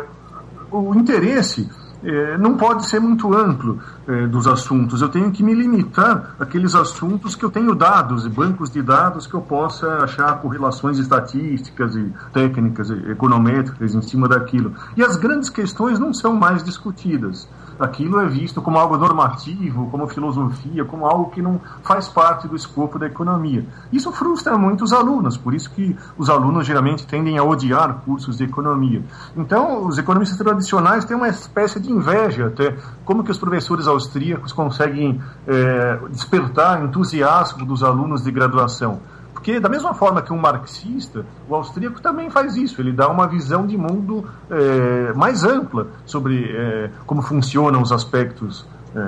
o 0.71 0.95
interesse 0.95 1.69
é, 2.03 2.37
não 2.37 2.57
pode 2.57 2.87
ser 2.87 2.99
muito 2.99 3.33
amplo 3.33 3.79
é, 4.07 4.27
dos 4.27 4.47
assuntos. 4.47 5.01
Eu 5.01 5.09
tenho 5.09 5.31
que 5.31 5.43
me 5.43 5.53
limitar 5.53 6.35
àqueles 6.39 6.75
assuntos 6.75 7.35
que 7.35 7.43
eu 7.43 7.49
tenho 7.49 7.75
dados, 7.75 8.27
bancos 8.27 8.69
de 8.69 8.81
dados 8.81 9.27
que 9.27 9.33
eu 9.33 9.41
possa 9.41 10.03
achar 10.03 10.39
correlações 10.41 10.97
estatísticas 10.97 11.95
e 11.95 12.11
técnicas 12.33 12.89
econométricas 12.89 13.93
em 13.93 14.01
cima 14.01 14.27
daquilo. 14.27 14.73
E 14.95 15.03
as 15.03 15.15
grandes 15.15 15.49
questões 15.49 15.99
não 15.99 16.13
são 16.13 16.35
mais 16.35 16.63
discutidas 16.63 17.47
aquilo 17.85 18.19
é 18.19 18.25
visto 18.25 18.61
como 18.61 18.77
algo 18.77 18.97
normativo, 18.97 19.89
como 19.89 20.07
filosofia, 20.07 20.85
como 20.85 21.05
algo 21.05 21.29
que 21.31 21.41
não 21.41 21.59
faz 21.83 22.07
parte 22.07 22.47
do 22.47 22.55
escopo 22.55 22.99
da 22.99 23.07
economia. 23.07 23.65
Isso 23.91 24.11
frustra 24.11 24.57
muito 24.57 24.83
os 24.83 24.93
alunos, 24.93 25.37
por 25.37 25.53
isso 25.53 25.69
que 25.71 25.95
os 26.17 26.29
alunos 26.29 26.65
geralmente 26.65 27.05
tendem 27.05 27.37
a 27.37 27.43
odiar 27.43 28.01
cursos 28.05 28.37
de 28.37 28.43
economia. 28.43 29.03
Então, 29.35 29.85
os 29.87 29.97
economistas 29.97 30.37
tradicionais 30.37 31.05
têm 31.05 31.15
uma 31.15 31.29
espécie 31.29 31.79
de 31.79 31.91
inveja 31.91 32.47
até 32.47 32.75
como 33.05 33.23
que 33.23 33.31
os 33.31 33.37
professores 33.37 33.87
austríacos 33.87 34.51
conseguem 34.53 35.21
é, 35.47 35.99
despertar 36.09 36.83
entusiasmo 36.83 37.65
dos 37.65 37.83
alunos 37.83 38.23
de 38.23 38.31
graduação 38.31 38.99
Porque, 39.41 39.59
da 39.59 39.67
mesma 39.67 39.95
forma 39.95 40.21
que 40.21 40.31
um 40.31 40.37
marxista, 40.37 41.25
o 41.49 41.55
austríaco 41.55 41.99
também 41.99 42.29
faz 42.29 42.55
isso. 42.55 42.79
Ele 42.79 42.93
dá 42.93 43.09
uma 43.09 43.27
visão 43.27 43.65
de 43.65 43.75
mundo 43.75 44.23
é, 44.51 45.13
mais 45.13 45.43
ampla 45.43 45.87
sobre 46.05 46.45
é, 46.55 46.91
como 47.07 47.23
funcionam 47.23 47.81
os 47.81 47.91
aspectos 47.91 48.67
é, 48.95 48.99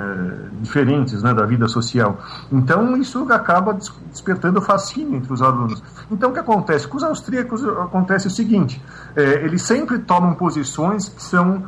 diferentes 0.60 1.22
né, 1.22 1.32
da 1.32 1.46
vida 1.46 1.68
social. 1.68 2.18
Então, 2.50 2.96
isso 2.96 3.24
acaba 3.32 3.78
despertando 4.10 4.60
fascínio 4.60 5.14
entre 5.14 5.32
os 5.32 5.40
alunos. 5.40 5.80
Então, 6.10 6.30
o 6.30 6.32
que 6.32 6.40
acontece? 6.40 6.88
Com 6.88 6.96
os 6.96 7.04
austríacos 7.04 7.64
acontece 7.64 8.26
o 8.26 8.30
seguinte: 8.30 8.82
eles 9.14 9.62
sempre 9.62 10.00
tomam 10.00 10.34
posições 10.34 11.08
que 11.08 11.22
são 11.22 11.62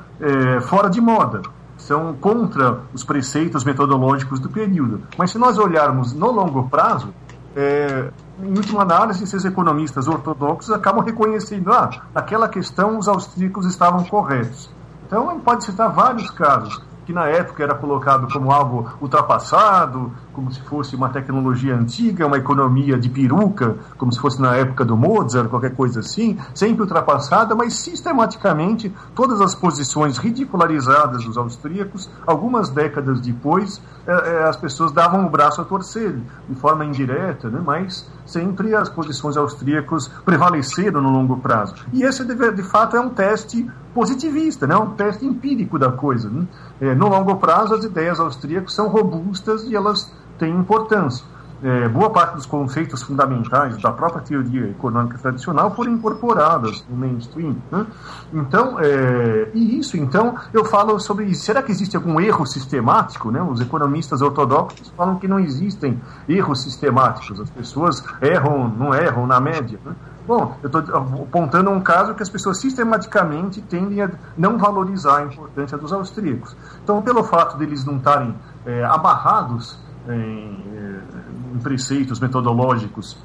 fora 0.63 0.91
de 0.91 1.01
moda 1.01 1.43
são 1.77 2.15
contra 2.15 2.81
os 2.93 3.05
preceitos 3.05 3.63
metodológicos 3.63 4.41
do 4.41 4.49
período. 4.49 5.03
Mas 5.17 5.31
se 5.31 5.39
nós 5.39 5.57
olharmos 5.57 6.13
no 6.13 6.33
longo 6.33 6.69
prazo, 6.69 7.15
é, 7.55 8.11
em 8.39 8.57
última 8.57 8.83
análise, 8.83 9.25
esses 9.25 9.45
economistas 9.45 10.09
ortodoxos 10.09 10.71
acabam 10.71 11.05
reconhecendo, 11.05 11.73
ah, 11.73 11.91
naquela 12.15 12.49
questão 12.49 12.99
os 12.99 13.09
austríacos 13.09 13.67
estavam 13.67 14.05
corretos. 14.05 14.71
Então, 15.07 15.39
pode 15.41 15.65
citar 15.65 15.91
vários 15.93 16.31
casos 16.31 16.83
que 17.07 17.13
na 17.13 17.29
época 17.29 17.63
era 17.63 17.75
colocado 17.75 18.27
como 18.33 18.51
algo 18.51 18.91
ultrapassado, 19.01 20.13
como 20.37 20.53
se 20.53 20.61
fosse 20.61 20.95
uma 20.95 21.09
tecnologia 21.09 21.75
antiga, 21.75 22.27
uma 22.27 22.37
economia 22.37 22.99
de 22.99 23.09
peruca, 23.09 23.75
como 23.97 24.13
se 24.13 24.21
fosse 24.21 24.41
na 24.41 24.55
época 24.55 24.85
do 24.85 24.95
Mozart, 24.95 25.49
qualquer 25.49 25.75
coisa 25.75 26.01
assim, 26.01 26.39
sempre 26.55 26.83
ultrapassada, 26.83 27.55
mas 27.55 27.73
sistematicamente 27.73 28.95
todas 29.15 29.41
as 29.41 29.55
posições 29.55 30.19
ridicularizadas 30.19 31.25
dos 31.25 31.39
austríacos, 31.39 32.11
algumas 32.27 32.69
décadas 32.69 33.19
depois, 33.19 33.81
é, 34.07 34.13
é, 34.13 34.45
as 34.45 34.57
pessoas 34.57 34.93
davam 34.93 35.27
o 35.27 35.31
braço 35.31 35.63
a 35.63 35.65
torcer, 35.65 36.15
de 36.47 36.55
forma 36.57 36.85
indireta, 36.85 37.49
né, 37.49 37.61
mas 37.65 38.07
sempre 38.27 38.75
as 38.75 38.91
posições 38.91 39.39
austríacas 39.39 40.09
prevaleceram 40.23 41.01
no 41.01 41.11
longo 41.11 41.39
prazo. 41.39 41.75
E 41.95 42.03
esse, 42.03 42.25
de, 42.25 42.35
de 42.53 42.63
fato, 42.63 42.97
é 42.97 43.01
um 43.01 43.09
teste 43.09 43.67
positivista, 43.95 44.67
né, 44.67 44.77
um 44.77 44.91
teste 44.91 45.25
empírico 45.25 45.79
da 45.79 45.91
coisa. 45.91 46.29
Né? 46.29 46.47
É, 46.81 46.95
no 46.95 47.09
longo 47.09 47.37
prazo, 47.37 47.75
as 47.75 47.85
ideias 47.85 48.21
austríacas 48.21 48.75
são 48.75 48.89
robustas 48.89 49.65
e 49.65 49.75
elas 49.75 50.13
têm 50.39 50.55
importância. 50.55 51.25
É, 51.63 51.89
boa 51.89 52.11
parte 52.11 52.35
dos 52.35 52.45
conceitos 52.45 53.03
fundamentais 53.03 53.79
da 53.79 53.91
própria 53.91 54.21
teoria 54.21 54.69
econômica 54.69 55.17
tradicional 55.17 55.75
foram 55.75 55.93
incorporadas 55.93 56.85
no 56.89 56.97
mainstream. 56.97 57.57
Né? 57.73 57.87
Então, 58.35 58.79
é, 58.79 59.51
e 59.55 59.79
isso, 59.79 59.97
então, 59.97 60.37
eu 60.53 60.67
falo 60.67 61.01
sobre 61.01 61.35
será 61.35 61.63
que 61.63 61.73
existe 61.73 61.97
algum 61.97 62.21
erro 62.21 62.45
sistemático? 62.45 63.31
Né? 63.31 63.43
Os 63.43 63.61
economistas 63.61 64.21
ortodoxos 64.21 64.93
falam 64.95 65.17
que 65.17 65.27
não 65.27 65.41
existem 65.41 65.99
erros 66.29 66.63
sistemáticos. 66.63 67.41
As 67.41 67.49
pessoas 67.49 68.05
erram, 68.21 68.69
não 68.69 68.95
erram 68.95 69.27
na 69.27 69.41
média. 69.41 69.81
Né? 69.83 69.95
Bom, 70.27 70.57
eu 70.63 70.67
estou 70.67 70.97
apontando 71.23 71.71
um 71.71 71.81
caso 71.81 72.15
que 72.15 72.23
as 72.23 72.29
pessoas 72.29 72.61
sistematicamente 72.61 73.63
tendem 73.63 74.03
a 74.03 74.11
não 74.37 74.59
valorizar 74.59 75.19
a 75.19 75.23
importância 75.25 75.79
dos 75.79 75.93
austríacos. 75.93 76.55
Então, 76.83 77.01
pelo 77.01 77.25
fato 77.25 77.57
deles 77.57 77.85
não 77.85 77.97
estarem 77.97 78.35
é, 78.67 78.85
amarrados 78.85 79.86
em, 80.09 81.55
em 81.55 81.59
preceitos 81.59 82.21
metodológicos 82.21 83.17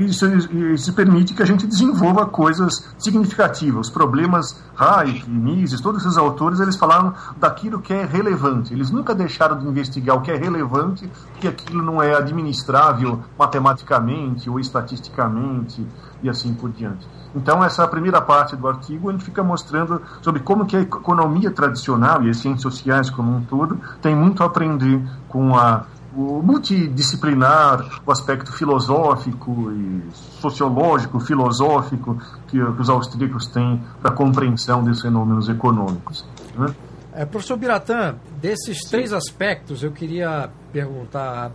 isso, 0.00 0.26
isso, 0.26 0.92
permite 0.92 1.32
que 1.32 1.42
a 1.42 1.46
gente 1.46 1.64
desenvolva 1.64 2.26
coisas 2.26 2.92
significativas. 2.98 3.86
Os 3.86 3.92
problemas 3.92 4.60
Hayek, 4.76 5.30
Mises, 5.30 5.80
todos 5.80 6.04
esses 6.04 6.16
autores, 6.16 6.58
eles 6.58 6.76
falaram 6.76 7.14
daquilo 7.36 7.80
que 7.80 7.92
é 7.92 8.04
relevante. 8.04 8.74
Eles 8.74 8.90
nunca 8.90 9.14
deixaram 9.14 9.58
de 9.58 9.66
investigar 9.66 10.16
o 10.16 10.22
que 10.22 10.32
é 10.32 10.36
relevante, 10.36 11.08
que 11.38 11.46
aquilo 11.46 11.82
não 11.82 12.02
é 12.02 12.16
administrável 12.16 13.20
matematicamente 13.38 14.50
ou 14.50 14.58
estatisticamente 14.58 15.86
e 16.20 16.28
assim 16.28 16.52
por 16.52 16.70
diante. 16.70 17.06
Então, 17.32 17.62
essa 17.62 17.86
primeira 17.86 18.20
parte 18.20 18.56
do 18.56 18.66
artigo, 18.66 19.08
a 19.08 19.12
gente 19.12 19.24
fica 19.24 19.42
mostrando 19.42 20.02
sobre 20.20 20.40
como 20.40 20.66
que 20.66 20.76
a 20.76 20.80
economia 20.80 21.50
tradicional 21.52 22.24
e 22.24 22.30
as 22.30 22.38
ciências 22.38 22.62
sociais 22.62 23.08
como 23.08 23.36
um 23.36 23.42
todo 23.42 23.78
tem 24.02 24.16
muito 24.16 24.42
a 24.42 24.46
aprender 24.46 25.00
com 25.28 25.56
a 25.56 25.84
o 26.14 26.42
multidisciplinar, 26.42 28.02
o 28.04 28.10
aspecto 28.10 28.52
filosófico 28.52 29.72
e 29.72 30.02
sociológico, 30.40 31.20
filosófico 31.20 32.18
que, 32.48 32.58
que 32.58 32.80
os 32.82 32.90
austríacos 32.90 33.46
têm 33.46 33.80
para 34.00 34.10
a 34.10 34.14
compreensão 34.14 34.82
desses 34.82 35.02
fenômenos 35.02 35.48
econômicos. 35.48 36.24
Né? 36.56 36.74
É, 37.12 37.24
professor 37.24 37.56
Biratã, 37.56 38.16
desses 38.40 38.82
Sim. 38.82 38.88
três 38.88 39.12
aspectos, 39.12 39.82
eu 39.82 39.92
queria 39.92 40.50
perguntar 40.72 41.50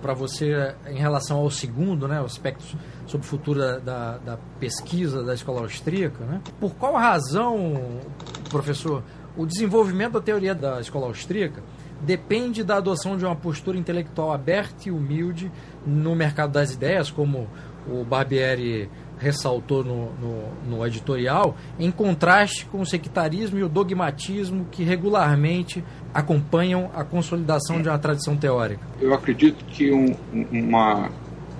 para 0.00 0.14
você 0.14 0.74
em 0.86 0.98
relação 0.98 1.38
ao 1.38 1.50
segundo, 1.50 2.06
né, 2.06 2.20
o 2.20 2.24
aspecto 2.24 2.64
sobre 3.06 3.26
o 3.26 3.28
futuro 3.28 3.58
da, 3.80 4.18
da 4.18 4.38
pesquisa 4.60 5.24
da 5.24 5.34
escola 5.34 5.60
austríaca. 5.60 6.24
Né? 6.24 6.40
Por 6.60 6.74
qual 6.74 6.94
razão, 6.94 8.00
professor, 8.48 9.02
o 9.36 9.44
desenvolvimento 9.44 10.12
da 10.12 10.20
teoria 10.20 10.54
da 10.54 10.80
escola 10.80 11.06
austríaca 11.06 11.62
depende 12.00 12.62
da 12.62 12.76
adoção 12.76 13.16
de 13.16 13.24
uma 13.24 13.36
postura 13.36 13.76
intelectual 13.76 14.32
aberta 14.32 14.88
e 14.88 14.92
humilde 14.92 15.50
no 15.86 16.14
mercado 16.14 16.52
das 16.52 16.72
ideias, 16.72 17.10
como 17.10 17.48
o 17.86 18.04
Barbieri 18.04 18.88
ressaltou 19.18 19.82
no, 19.82 20.12
no, 20.12 20.48
no, 20.68 20.86
editorial, 20.86 21.56
em 21.78 21.90
contraste 21.90 22.66
com 22.66 22.80
o 22.80 22.86
sectarismo 22.86 23.58
e 23.58 23.64
o 23.64 23.68
dogmatismo 23.68 24.66
que 24.70 24.84
regularmente 24.84 25.82
acompanham 26.14 26.90
a 26.94 27.04
consolidação 27.04 27.82
de 27.82 27.88
uma 27.88 27.98
tradição 27.98 28.36
teórica. 28.36 28.86
Eu 29.00 29.12
acredito 29.12 29.64
que 29.64 29.90
um, 29.90 30.14
uma 30.52 31.10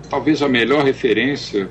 talvez 0.09 0.41
a 0.41 0.49
melhor 0.49 0.85
referência 0.85 1.69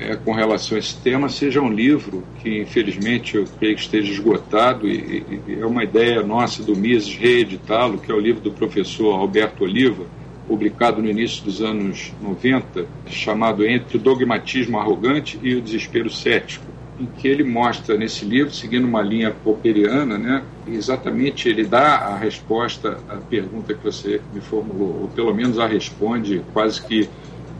é, 0.00 0.16
com 0.16 0.32
relação 0.32 0.76
a 0.76 0.78
esse 0.78 0.96
tema 0.96 1.28
seja 1.28 1.60
um 1.60 1.70
livro 1.70 2.24
que, 2.42 2.62
infelizmente, 2.62 3.36
eu 3.36 3.44
creio 3.58 3.76
que 3.76 3.82
esteja 3.82 4.10
esgotado 4.10 4.88
e, 4.88 5.42
e 5.46 5.58
é 5.60 5.66
uma 5.66 5.84
ideia 5.84 6.22
nossa 6.22 6.62
do 6.62 6.74
Mises 6.74 7.14
reeditá-lo, 7.14 7.98
que 7.98 8.10
é 8.10 8.14
o 8.14 8.18
livro 8.18 8.40
do 8.40 8.50
professor 8.50 9.14
Alberto 9.14 9.64
Oliva, 9.64 10.06
publicado 10.48 11.02
no 11.02 11.08
início 11.08 11.44
dos 11.44 11.60
anos 11.60 12.12
90, 12.20 12.86
chamado 13.06 13.64
Entre 13.64 13.98
o 13.98 14.00
Dogmatismo 14.00 14.78
Arrogante 14.78 15.38
e 15.42 15.54
o 15.54 15.60
Desespero 15.60 16.08
Cético, 16.08 16.64
em 16.98 17.06
que 17.06 17.28
ele 17.28 17.44
mostra 17.44 17.96
nesse 17.96 18.24
livro, 18.24 18.52
seguindo 18.52 18.86
uma 18.86 19.02
linha 19.02 19.30
popperiana, 19.30 20.18
né, 20.18 20.42
exatamente 20.66 21.48
ele 21.48 21.64
dá 21.64 21.96
a 21.96 22.16
resposta 22.16 22.98
à 23.08 23.16
pergunta 23.16 23.74
que 23.74 23.84
você 23.84 24.20
me 24.32 24.40
formulou, 24.40 25.02
ou 25.02 25.08
pelo 25.08 25.34
menos 25.34 25.58
a 25.58 25.66
responde 25.66 26.42
quase 26.52 26.84
que 26.84 27.08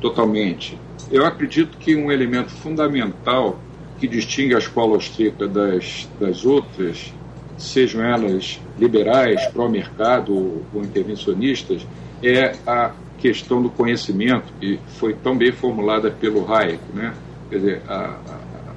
totalmente 0.01 0.79
eu 1.11 1.25
acredito 1.25 1.77
que 1.79 1.95
um 1.97 2.11
elemento 2.11 2.51
fundamental 2.51 3.59
que 3.99 4.09
distingue 4.09 4.55
a 4.55 4.59
escola 4.59 4.95
austríaca 4.95 5.47
das, 5.47 6.09
das 6.19 6.45
outras, 6.45 7.13
sejam 7.59 8.03
elas 8.03 8.59
liberais, 8.79 9.47
pró-mercado 9.49 10.35
ou, 10.35 10.83
intervencionistas, 10.83 11.87
é 12.23 12.55
a 12.67 12.93
questão 13.19 13.63
do 13.63 13.69
conhecimento, 13.69 14.53
que 14.59 14.81
foi 14.99 15.13
tão 15.13 15.37
bem 15.37 15.53
formulada 15.53 16.11
pelo 16.11 16.51
Hayek. 16.51 16.81
Né? 16.95 17.15
Quer 17.51 17.57
dizer, 17.57 17.83
a, 17.87 18.17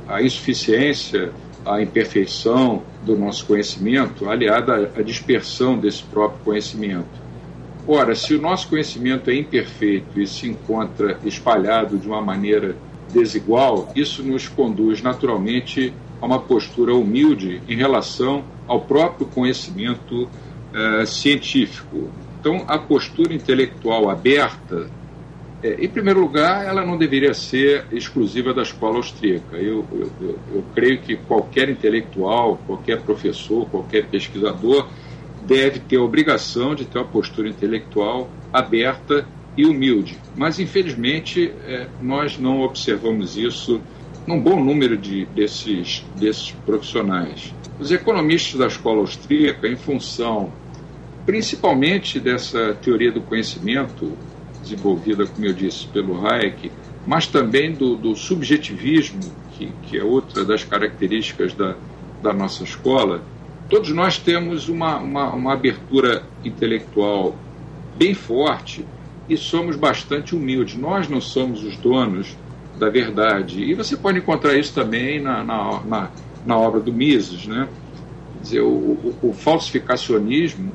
a 0.09 0.21
insuficiência, 0.21 1.31
a 1.65 1.81
imperfeição 1.81 2.83
do 3.01 3.17
nosso 3.17 3.45
conhecimento, 3.45 4.29
aliada 4.29 4.91
à 4.95 5.01
dispersão 5.01 5.77
desse 5.77 6.03
próprio 6.03 6.43
conhecimento. 6.43 7.22
Ora, 7.85 8.15
se 8.15 8.33
o 8.33 8.41
nosso 8.41 8.69
conhecimento 8.69 9.29
é 9.29 9.35
imperfeito 9.35 10.19
e 10.19 10.25
se 10.25 10.47
encontra 10.47 11.19
espalhado 11.23 11.97
de 11.97 12.07
uma 12.07 12.21
maneira 12.21 12.75
desigual, 13.11 13.91
isso 13.93 14.23
nos 14.23 14.47
conduz 14.47 15.01
naturalmente 15.01 15.93
a 16.21 16.25
uma 16.25 16.39
postura 16.39 16.95
humilde 16.95 17.61
em 17.67 17.75
relação 17.75 18.45
ao 18.65 18.81
próprio 18.81 19.27
conhecimento 19.27 20.23
uh, 20.23 21.05
científico. 21.05 22.09
Então, 22.39 22.63
a 22.67 22.77
postura 22.77 23.33
intelectual 23.33 24.09
aberta, 24.09 24.89
é, 25.61 25.83
em 25.83 25.89
primeiro 25.89 26.21
lugar, 26.21 26.65
ela 26.65 26.85
não 26.85 26.97
deveria 26.97 27.33
ser 27.33 27.85
exclusiva 27.91 28.53
da 28.53 28.61
escola 28.61 28.95
austríaca. 28.95 29.57
Eu, 29.57 29.85
eu, 29.91 30.11
eu, 30.21 30.39
eu 30.55 30.63
creio 30.73 31.01
que 31.01 31.17
qualquer 31.17 31.69
intelectual, 31.69 32.57
qualquer 32.65 33.01
professor, 33.01 33.65
qualquer 33.69 34.07
pesquisador 34.07 34.87
deve 35.45 35.79
ter 35.79 35.97
a 35.97 36.01
obrigação 36.01 36.75
de 36.75 36.85
ter 36.85 36.97
uma 36.97 37.07
postura 37.07 37.49
intelectual 37.49 38.29
aberta 38.51 39.27
e 39.57 39.65
humilde. 39.65 40.17
Mas, 40.35 40.59
infelizmente, 40.59 41.51
é, 41.65 41.87
nós 42.01 42.37
não 42.37 42.61
observamos 42.61 43.37
isso 43.37 43.81
num 44.25 44.39
bom 44.39 44.63
número 44.63 44.97
de, 44.97 45.25
desses, 45.27 46.05
desses 46.15 46.51
profissionais. 46.65 47.53
Os 47.79 47.91
economistas 47.91 48.59
da 48.59 48.67
escola 48.67 48.99
austríaca, 48.99 49.67
em 49.67 49.75
função 49.75 50.51
principalmente 51.25 52.19
dessa 52.19 52.73
teoria 52.73 53.11
do 53.11 53.21
conhecimento, 53.21 54.11
desenvolvida, 54.61 55.25
como 55.25 55.45
eu 55.45 55.53
disse, 55.53 55.87
pelo 55.87 56.25
Hayek, 56.25 56.71
mas 57.05 57.27
também 57.27 57.71
do, 57.71 57.95
do 57.95 58.15
subjetivismo, 58.15 59.21
que, 59.53 59.71
que 59.83 59.97
é 59.97 60.03
outra 60.03 60.43
das 60.43 60.63
características 60.63 61.53
da, 61.53 61.75
da 62.21 62.33
nossa 62.33 62.63
escola, 62.63 63.21
todos 63.69 63.89
nós 63.91 64.17
temos 64.17 64.69
uma, 64.69 64.97
uma, 64.97 65.33
uma 65.33 65.53
abertura 65.53 66.23
intelectual 66.43 67.35
bem 67.95 68.13
forte 68.13 68.85
e 69.29 69.37
somos 69.37 69.75
bastante 69.75 70.35
humildes. 70.35 70.75
Nós 70.75 71.07
não 71.07 71.21
somos 71.21 71.63
os 71.63 71.77
donos 71.77 72.35
da 72.77 72.89
verdade. 72.89 73.63
E 73.63 73.73
você 73.73 73.95
pode 73.95 74.17
encontrar 74.17 74.57
isso 74.57 74.73
também 74.73 75.21
na, 75.21 75.43
na, 75.43 75.81
na, 75.83 76.11
na 76.45 76.57
obra 76.57 76.79
do 76.79 76.91
Mises. 76.91 77.45
Né? 77.45 77.67
Quer 78.33 78.43
dizer, 78.43 78.61
o, 78.61 78.67
o, 78.67 79.15
o 79.21 79.33
falsificacionismo 79.33 80.71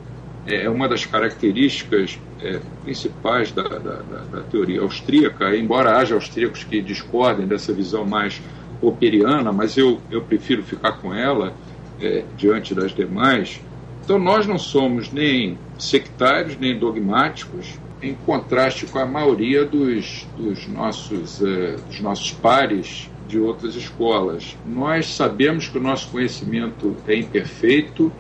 é 0.47 0.69
uma 0.71 0.89
das 0.89 1.05
características 1.05 2.19
é, 2.41 2.61
principais 2.83 3.53
da, 3.53 3.63
da, 3.63 4.03
da, 4.33 4.41
teoria 4.51 4.81
austríaca, 4.81 5.55
embora 5.55 5.99
haja 5.99 6.15
austríacos 6.15 6.65
que 6.65 6.81
discordem 6.81 7.47
dessa 7.47 7.73
visão 7.73 8.07
mais 8.07 8.41
popperiana, 8.81 9.53
mas 9.53 9.77
eu, 9.77 10.01
eu 10.11 10.23
prefiro 10.23 10.63
ficar 10.63 10.93
com 10.93 11.13
ela 11.13 11.53
é, 12.01 12.25
diante 12.37 12.75
das 12.75 12.95
demais. 12.95 13.61
Então, 14.05 14.19
nós 14.19 14.47
não 14.47 14.59
somos 14.59 15.13
nem 15.13 15.59
sectários, 15.79 16.57
nem 16.57 16.79
dogmáticos, 16.79 17.79
em 18.03 18.15
contraste 18.15 18.87
com 18.87 18.99
a 18.99 19.07
maioria 19.07 19.65
dos, 19.65 20.27
dos, 20.37 20.67
nossos, 20.69 21.43
é, 21.43 21.77
dos 21.89 22.01
nossos 22.01 22.33
pares 22.33 23.11
de 23.27 23.39
outras 23.39 23.75
escolas. 23.75 24.57
Nós 24.65 25.15
sabemos 25.15 25.69
que 25.69 25.77
o 25.77 25.81
nosso 25.81 26.09
conhecimento 26.09 26.97
é 27.07 27.17
imperfeito, 27.17 28.11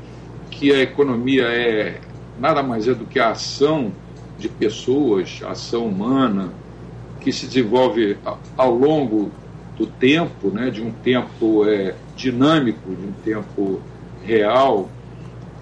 que 0.50 0.72
a 0.72 0.82
economia 0.82 1.44
é 1.44 2.00
nada 2.38 2.62
mais 2.62 2.86
é 2.86 2.94
do 2.94 3.04
que 3.04 3.18
a 3.18 3.30
ação 3.30 3.92
de 4.38 4.48
pessoas, 4.48 5.40
a 5.42 5.50
ação 5.50 5.86
humana, 5.86 6.52
que 7.20 7.32
se 7.32 7.46
desenvolve 7.46 8.16
ao 8.56 8.72
longo 8.72 9.30
do 9.76 9.86
tempo, 9.86 10.48
né, 10.48 10.70
de 10.70 10.82
um 10.82 10.90
tempo 10.90 11.64
é, 11.66 11.94
dinâmico, 12.18 12.94
de 12.94 13.06
um 13.06 13.12
tempo 13.24 13.80
real, 14.24 14.90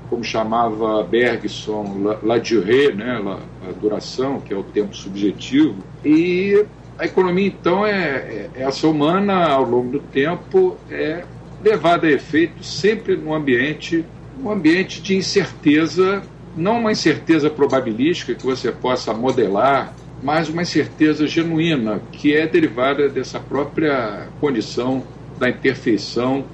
como 0.09 0.25
chamava 0.25 1.03
Bergson, 1.05 2.19
la, 2.23 2.39
durée, 2.39 2.95
né, 2.95 3.21
a 3.69 3.73
duração, 3.73 4.41
que 4.41 4.55
é 4.55 4.57
o 4.57 4.63
tempo 4.63 4.97
subjetivo. 4.97 5.77
E 6.05 6.65
a 6.99 7.05
economia, 7.05 7.47
então, 7.47 7.87
é, 7.87 7.93
é, 7.93 8.51
é 8.57 8.65
ação 8.65 8.91
humana 8.91 9.47
ao 9.47 9.65
longo 9.65 9.91
do 9.91 10.01
tempo, 10.01 10.77
é 10.91 11.25
levada 11.63 12.07
a 12.07 12.11
efeito 12.11 12.65
sempre 12.65 13.17
num 13.17 13.35
ambiente, 13.35 14.05
um 14.43 14.51
ambiente 14.51 15.03
de 15.03 15.17
incerteza 15.17 16.23
não 16.57 16.81
uma 16.81 16.91
incerteza 16.91 17.51
probabilística 17.51 18.35
que 18.35 18.45
você 18.45 18.73
possa 18.73 19.13
modelar, 19.13 19.95
mas 20.23 20.49
uma 20.49 20.63
incerteza 20.63 21.27
genuína, 21.27 22.01
que 22.11 22.35
é 22.35 22.47
derivada 22.47 23.09
dessa 23.09 23.39
própria 23.39 24.29
condição 24.41 25.05
da 25.39 25.49
imperfeição 25.49 26.45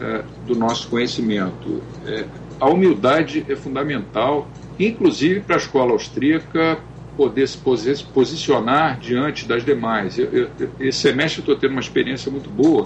é, 0.00 0.22
do 0.46 0.54
nosso 0.54 0.88
conhecimento. 0.88 1.82
É, 2.06 2.24
a 2.60 2.68
humildade 2.68 3.44
é 3.48 3.56
fundamental, 3.56 4.48
inclusive 4.78 5.40
para 5.40 5.56
a 5.56 5.58
escola 5.58 5.92
austríaca 5.92 6.78
poder 7.16 7.46
se 7.46 7.58
posicionar 7.58 8.98
diante 8.98 9.46
das 9.46 9.64
demais. 9.64 10.18
Eu, 10.18 10.26
eu, 10.32 10.50
esse 10.80 10.98
semestre 10.98 11.40
eu 11.40 11.42
estou 11.42 11.56
tendo 11.56 11.72
uma 11.72 11.80
experiência 11.80 12.30
muito 12.30 12.48
boa 12.48 12.84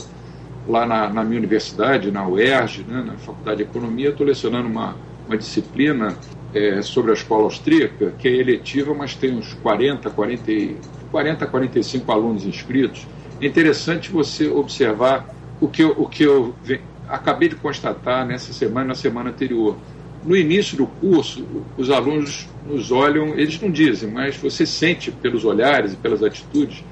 lá 0.69 0.85
na, 0.85 1.09
na 1.09 1.23
minha 1.23 1.39
universidade, 1.39 2.11
na 2.11 2.27
UERJ, 2.27 2.85
né, 2.89 3.05
na 3.07 3.15
Faculdade 3.15 3.59
de 3.59 3.63
Economia, 3.63 4.09
estou 4.09 4.27
lecionando 4.27 4.69
uma, 4.69 4.97
uma 5.27 5.37
disciplina 5.37 6.17
é, 6.53 6.83
sobre 6.83 7.13
a 7.13 7.15
escola 7.15 7.45
austríaca, 7.45 8.13
que 8.19 8.27
é 8.27 8.33
eletiva, 8.33 8.95
mas 8.95 9.15
tem 9.15 9.33
uns 9.33 9.55
40, 9.55 10.11
40, 10.11 10.53
40 11.11 11.47
45 11.47 12.13
alunos 12.13 12.45
inscritos. 12.45 13.07
É 13.41 13.47
interessante 13.47 14.11
você 14.11 14.49
observar 14.49 15.36
o 15.61 15.69
que 15.69 15.83
eu, 15.83 15.91
o 15.91 16.09
que 16.09 16.23
eu 16.23 16.55
acabei 17.09 17.49
de 17.49 17.57
constatar 17.57 18.27
nessa 18.27 18.53
semana 18.53 18.87
e 18.87 18.89
na 18.89 18.95
semana 18.95 19.31
anterior. 19.31 19.77
No 20.25 20.37
início 20.37 20.77
do 20.77 20.87
curso, 20.87 21.47
os 21.77 21.91
alunos 21.91 22.49
nos 22.67 22.91
olham, 22.91 23.29
eles 23.39 23.61
não 23.61 23.71
dizem, 23.71 24.11
mas 24.11 24.37
você 24.37 24.67
sente 24.67 25.11
pelos 25.11 25.45
olhares 25.45 25.93
e 25.93 25.97
pelas 25.97 26.23
atitudes, 26.23 26.83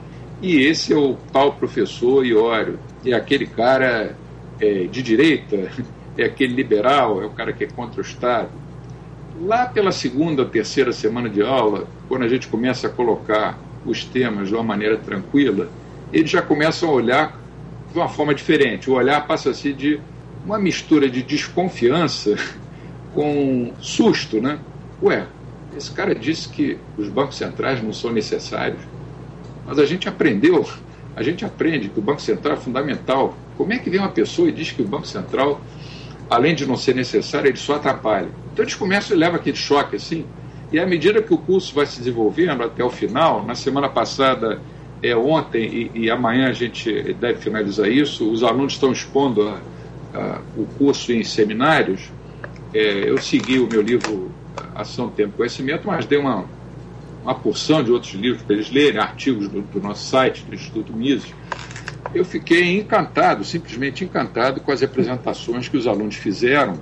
e 0.41 0.59
esse 0.59 0.93
é 0.93 0.97
o 0.97 1.17
tal 1.33 1.53
professor 1.53 2.25
Iório, 2.25 2.79
é 3.05 3.13
aquele 3.13 3.47
cara 3.47 4.17
é, 4.61 4.85
de 4.85 5.03
direita, 5.03 5.71
é 6.17 6.25
aquele 6.25 6.55
liberal, 6.55 7.23
é 7.23 7.27
o 7.27 7.31
cara 7.31 7.53
que 7.53 7.65
é 7.65 7.67
contra 7.67 8.01
o 8.01 8.05
Estado. 8.05 8.51
Lá 9.41 9.67
pela 9.67 9.91
segunda, 9.91 10.45
terceira 10.45 10.93
semana 10.93 11.29
de 11.29 11.43
aula, 11.43 11.89
quando 12.09 12.23
a 12.23 12.29
gente 12.29 12.47
começa 12.47 12.87
a 12.87 12.91
colocar 12.91 13.59
os 13.85 14.05
temas 14.05 14.49
de 14.49 14.55
uma 14.55 14.63
maneira 14.63 14.97
tranquila, 14.97 15.69
eles 16.13 16.31
já 16.31 16.41
começam 16.41 16.89
a 16.89 16.93
olhar 16.93 17.44
de 17.95 17.99
uma 17.99 18.09
forma 18.09 18.35
diferente. 18.35 18.91
O 18.91 18.95
olhar 18.95 19.27
passa 19.27 19.51
a 19.51 19.55
ser 19.55 19.73
de 19.73 19.99
uma 20.45 20.59
mistura 20.59 21.09
de 21.09 21.23
desconfiança 21.23 22.37
com 23.15 23.73
susto, 23.81 24.41
né? 24.41 24.59
Ué, 25.03 25.27
esse 25.75 25.91
cara 25.93 26.15
disse 26.15 26.49
que 26.51 26.77
os 26.99 27.09
bancos 27.09 27.37
centrais 27.37 27.83
não 27.83 27.93
são 27.93 28.13
necessários, 28.13 28.81
mas 29.67 29.79
a 29.79 29.87
gente 29.87 30.09
aprendeu, 30.09 30.69
a 31.17 31.23
gente 31.23 31.45
aprende 31.45 31.89
que 31.89 31.99
o 31.99 32.03
Banco 32.03 32.21
Central 32.21 32.55
é 32.55 32.61
fundamental. 32.61 33.35
Como 33.57 33.73
é 33.73 33.79
que 33.79 33.89
vem 33.89 34.01
uma 34.01 34.09
pessoa 34.09 34.49
e 34.49 34.53
diz 34.53 34.73
que 34.73 34.83
o 34.83 34.85
Banco 34.85 35.07
Central 35.07 35.61
além 36.29 36.55
de 36.55 36.67
não 36.67 36.77
ser 36.77 36.95
necessário, 36.95 37.49
ele 37.49 37.57
só 37.57 37.77
atrapalha. 37.77 38.29
Então 38.53 38.65
eles 38.65 38.75
começam 38.75 39.17
e 39.17 39.21
levam 39.21 39.37
aquele 39.37 39.57
choque 39.57 39.97
assim. 39.97 40.25
E 40.73 40.79
à 40.79 40.87
medida 40.87 41.23
que 41.23 41.33
o 41.33 41.39
curso 41.39 41.75
vai 41.75 41.87
se 41.87 41.99
desenvolvendo 41.99 42.63
até 42.63 42.83
o 42.83 42.91
final, 42.91 43.45
na 43.45 43.55
semana 43.55 43.89
passada, 43.89 44.61
é, 45.09 45.17
ontem 45.17 45.91
e, 45.95 46.05
e 46.05 46.11
amanhã 46.11 46.49
a 46.49 46.53
gente 46.53 47.15
deve 47.15 47.41
finalizar 47.41 47.89
isso, 47.89 48.31
os 48.31 48.43
alunos 48.43 48.75
estão 48.75 48.93
expondo 48.93 49.49
a, 49.49 49.61
a, 50.15 50.41
o 50.57 50.67
curso 50.79 51.13
em 51.13 51.23
seminários. 51.23 52.11
É, 52.73 53.09
eu 53.09 53.19
segui 53.19 53.59
o 53.59 53.69
meu 53.69 53.83
livro 53.83 54.31
Ação, 54.75 55.09
Tempo 55.09 55.35
e 55.35 55.37
Conhecimento, 55.39 55.87
mas 55.87 56.07
dei 56.07 56.19
uma, 56.19 56.45
uma 57.23 57.35
porção 57.35 57.83
de 57.83 57.91
outros 57.91 58.15
livros 58.15 58.43
para 58.43 58.55
eles 58.55 58.71
lerem, 58.71 59.01
artigos 59.01 59.49
do, 59.49 59.61
do 59.61 59.81
nosso 59.81 60.09
site, 60.09 60.45
do 60.45 60.55
Instituto 60.55 60.93
Mises 60.93 61.33
eu 62.15 62.25
fiquei 62.25 62.79
encantado, 62.79 63.45
simplesmente 63.45 64.05
encantado 64.05 64.61
com 64.61 64.71
as 64.71 64.83
apresentações 64.83 65.69
que 65.69 65.77
os 65.77 65.87
alunos 65.87 66.15
fizeram 66.15 66.79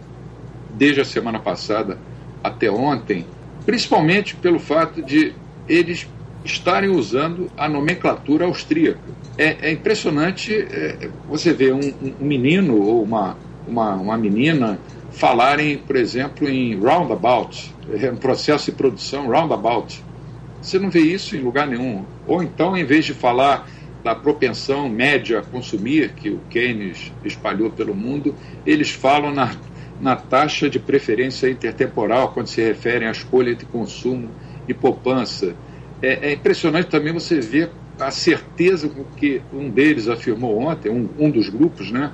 desde 0.74 1.00
a 1.00 1.04
semana 1.04 1.38
passada 1.38 1.98
até 2.44 2.70
ontem, 2.70 3.26
principalmente 3.64 4.36
pelo 4.36 4.58
fato 4.58 5.02
de 5.02 5.34
eles 5.68 6.08
estarem 6.44 6.90
usando 6.90 7.50
a 7.56 7.68
nomenclatura 7.68 8.44
austríaca. 8.44 9.00
É, 9.38 9.68
é 9.68 9.72
impressionante 9.72 10.54
é, 10.54 11.08
você 11.28 11.52
ver 11.52 11.72
um, 11.72 11.80
um, 12.20 12.24
menino 12.24 12.80
ou 12.80 13.02
uma, 13.02 13.36
uma, 13.66 13.94
uma 13.94 14.18
menina 14.18 14.78
falarem, 15.10 15.78
por 15.78 15.96
exemplo, 15.96 16.48
em 16.48 16.74
roundabout, 16.78 17.72
é 17.92 18.10
um 18.10 18.16
processo 18.16 18.70
de 18.70 18.76
produção 18.76 19.26
roundabout. 19.26 20.02
Você 20.60 20.78
não 20.78 20.90
vê 20.90 21.00
isso 21.00 21.36
em 21.36 21.40
lugar 21.40 21.66
nenhum. 21.66 22.04
Ou 22.26 22.42
então, 22.42 22.76
em 22.76 22.84
vez 22.84 23.04
de 23.04 23.14
falar 23.14 23.66
da 24.02 24.14
propensão 24.14 24.88
média 24.88 25.38
a 25.38 25.42
consumir, 25.42 26.12
que 26.14 26.30
o 26.30 26.40
Keynes 26.50 27.12
espalhou 27.24 27.70
pelo 27.70 27.94
mundo, 27.94 28.34
eles 28.66 28.90
falam 28.90 29.32
na, 29.32 29.54
na 30.00 30.16
taxa 30.16 30.68
de 30.68 30.78
preferência 30.78 31.48
intertemporal, 31.48 32.32
quando 32.32 32.48
se 32.48 32.60
referem 32.60 33.06
à 33.06 33.12
escolha 33.12 33.54
de 33.54 33.64
consumo 33.64 34.28
e 34.66 34.74
poupança. 34.74 35.54
É, 36.02 36.30
é 36.30 36.32
impressionante 36.32 36.88
também 36.88 37.12
você 37.12 37.40
ver 37.40 37.70
a 37.98 38.10
certeza 38.10 38.88
com 38.88 39.04
que 39.04 39.40
um 39.52 39.70
deles 39.70 40.08
afirmou 40.08 40.58
ontem, 40.58 40.90
um, 40.90 41.08
um 41.18 41.30
dos 41.30 41.48
grupos, 41.48 41.92
né, 41.92 42.12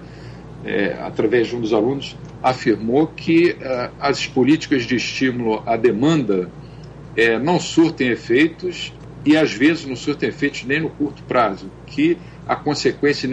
é, 0.64 0.98
através 1.00 1.48
de 1.48 1.56
um 1.56 1.60
dos 1.60 1.72
alunos, 1.72 2.16
afirmou 2.42 3.06
que 3.06 3.52
uh, 3.52 3.90
as 3.98 4.26
políticas 4.26 4.84
de 4.84 4.96
estímulo 4.96 5.62
à 5.66 5.76
demanda 5.76 6.50
é, 7.16 7.38
não 7.38 7.58
surtem 7.58 8.08
efeitos 8.10 8.92
e 9.24 9.36
às 9.36 9.52
vezes 9.52 9.86
não 9.86 9.96
surtem 9.96 10.28
efeitos 10.28 10.64
nem 10.64 10.80
no 10.80 10.90
curto 10.90 11.22
prazo, 11.24 11.70
que 11.86 12.16
a 12.46 12.54
consequência 12.54 13.26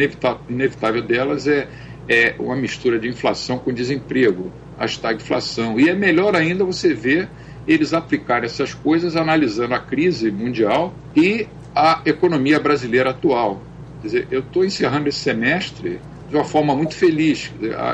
inevitável 0.49 1.01
delas 1.01 1.47
é, 1.47 1.67
é 2.07 2.35
uma 2.39 2.55
mistura 2.55 2.99
de 2.99 3.07
inflação 3.07 3.59
com 3.59 3.71
desemprego, 3.71 4.51
a 4.77 4.85
estagflação. 4.85 5.79
E 5.79 5.87
é 5.87 5.93
melhor 5.93 6.35
ainda 6.35 6.65
você 6.65 6.93
ver 6.93 7.29
eles 7.67 7.93
aplicarem 7.93 8.45
essas 8.45 8.73
coisas 8.73 9.15
analisando 9.15 9.73
a 9.73 9.79
crise 9.79 10.31
mundial 10.31 10.93
e 11.15 11.47
a 11.75 12.01
economia 12.05 12.59
brasileira 12.59 13.09
atual. 13.09 13.61
Quer 14.01 14.07
dizer, 14.07 14.27
eu 14.31 14.39
estou 14.41 14.63
encerrando 14.63 15.09
esse 15.09 15.19
semestre 15.19 15.99
de 16.29 16.35
uma 16.35 16.45
forma 16.45 16.75
muito 16.75 16.95
feliz. 16.95 17.51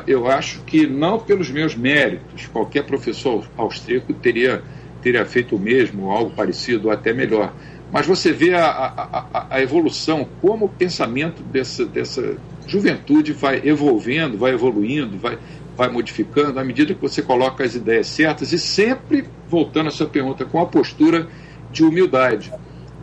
Eu 0.07 0.29
acho 0.29 0.61
que 0.61 0.85
não 0.87 1.19
pelos 1.19 1.49
meus 1.49 1.75
méritos, 1.75 2.47
qualquer 2.47 2.83
professor 2.83 3.45
austríaco 3.57 4.13
teria, 4.13 4.61
teria 5.01 5.25
feito 5.25 5.55
o 5.55 5.59
mesmo, 5.59 6.11
algo 6.11 6.31
parecido, 6.31 6.87
ou 6.87 6.93
até 6.93 7.13
melhor. 7.13 7.53
Mas 7.91 8.05
você 8.05 8.31
vê 8.31 8.53
a, 8.53 8.67
a, 8.67 9.47
a 9.49 9.61
evolução, 9.61 10.27
como 10.41 10.65
o 10.65 10.69
pensamento 10.69 11.43
dessa, 11.43 11.85
dessa 11.85 12.37
juventude 12.65 13.33
vai 13.33 13.61
evolvendo, 13.65 14.37
vai 14.37 14.53
evoluindo, 14.53 15.17
vai, 15.17 15.37
vai 15.75 15.89
modificando 15.89 16.59
à 16.59 16.63
medida 16.63 16.93
que 16.93 17.01
você 17.01 17.21
coloca 17.21 17.63
as 17.63 17.75
ideias 17.75 18.07
certas 18.07 18.51
e 18.51 18.59
sempre 18.59 19.25
voltando 19.47 19.87
à 19.87 19.91
sua 19.91 20.07
pergunta 20.07 20.45
com 20.45 20.59
a 20.59 20.65
postura 20.65 21.27
de 21.71 21.83
humildade. 21.83 22.51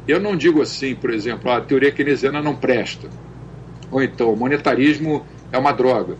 Eu 0.07 0.20
não 0.20 0.37
digo 0.37 0.62
assim, 0.62 0.94
por 0.94 1.11
exemplo, 1.11 1.50
a 1.50 1.61
teoria 1.61 1.92
keynesiana 1.92 2.42
não 2.42 2.54
presta, 2.54 3.09
ou 3.90 4.02
então 4.02 4.33
o 4.33 4.37
monetarismo 4.37 5.24
é 5.52 5.59
uma 5.59 5.72
droga. 5.72 6.16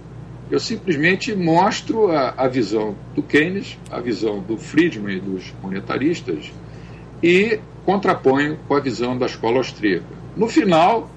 Eu 0.51 0.59
simplesmente 0.59 1.35
mostro 1.35 2.11
a, 2.11 2.35
a 2.37 2.49
visão 2.49 2.97
do 3.15 3.23
Keynes, 3.23 3.79
a 3.91 4.01
visão 4.01 4.41
do 4.41 4.57
Friedman 4.57 5.17
e 5.17 5.21
dos 5.21 5.53
monetaristas, 5.63 6.53
e 7.23 7.61
contraponho 7.85 8.59
com 8.67 8.75
a 8.75 8.81
visão 8.81 9.17
da 9.17 9.27
escola 9.27 9.59
austríaca. 9.59 10.07
No 10.37 10.49
final, 10.49 11.11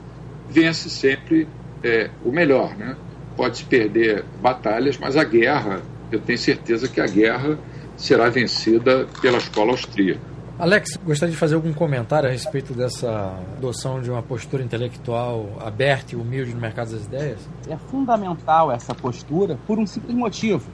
vence 0.49 0.89
sempre 0.89 1.47
é, 1.83 2.09
o 2.25 2.31
melhor. 2.31 2.75
Né? 2.75 2.95
Pode-se 3.35 3.63
perder 3.65 4.23
batalhas, 4.41 4.97
mas 4.97 5.15
a 5.15 5.23
guerra, 5.23 5.81
eu 6.11 6.19
tenho 6.19 6.37
certeza 6.37 6.87
que 6.87 6.99
a 6.99 7.07
guerra 7.07 7.57
será 7.95 8.29
vencida 8.29 9.07
pela 9.21 9.37
escola 9.37 9.71
austríaca. 9.71 10.31
Alex, 10.59 10.95
gostaria 11.03 11.31
de 11.33 11.39
fazer 11.39 11.55
algum 11.55 11.73
comentário 11.73 12.29
a 12.29 12.31
respeito 12.31 12.73
dessa 12.73 13.33
adoção 13.57 13.99
de 13.99 14.11
uma 14.11 14.21
postura 14.21 14.61
intelectual 14.61 15.57
aberta 15.59 16.13
e 16.13 16.15
humilde 16.15 16.53
no 16.53 16.61
mercado 16.61 16.91
das 16.91 17.05
ideias? 17.05 17.39
É 17.67 17.75
fundamental 17.75 18.71
essa 18.71 18.93
postura 18.93 19.57
por 19.65 19.79
um 19.79 19.87
simples 19.87 20.15
motivo. 20.15 20.69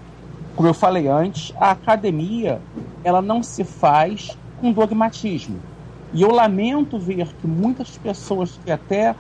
Como 0.58 0.68
eu 0.68 0.74
falei 0.74 1.08
antes, 1.08 1.54
a 1.58 1.72
academia 1.72 2.60
ela 3.02 3.22
não 3.22 3.42
se 3.42 3.64
faz 3.64 4.38
com 4.60 4.74
dogmatismo. 4.74 5.60
E 6.14 6.22
eu 6.22 6.32
lamento 6.32 7.00
ver 7.00 7.28
que 7.40 7.48
muitas 7.48 7.98
pessoas 7.98 8.60
que 8.66 8.72
até 8.72 9.16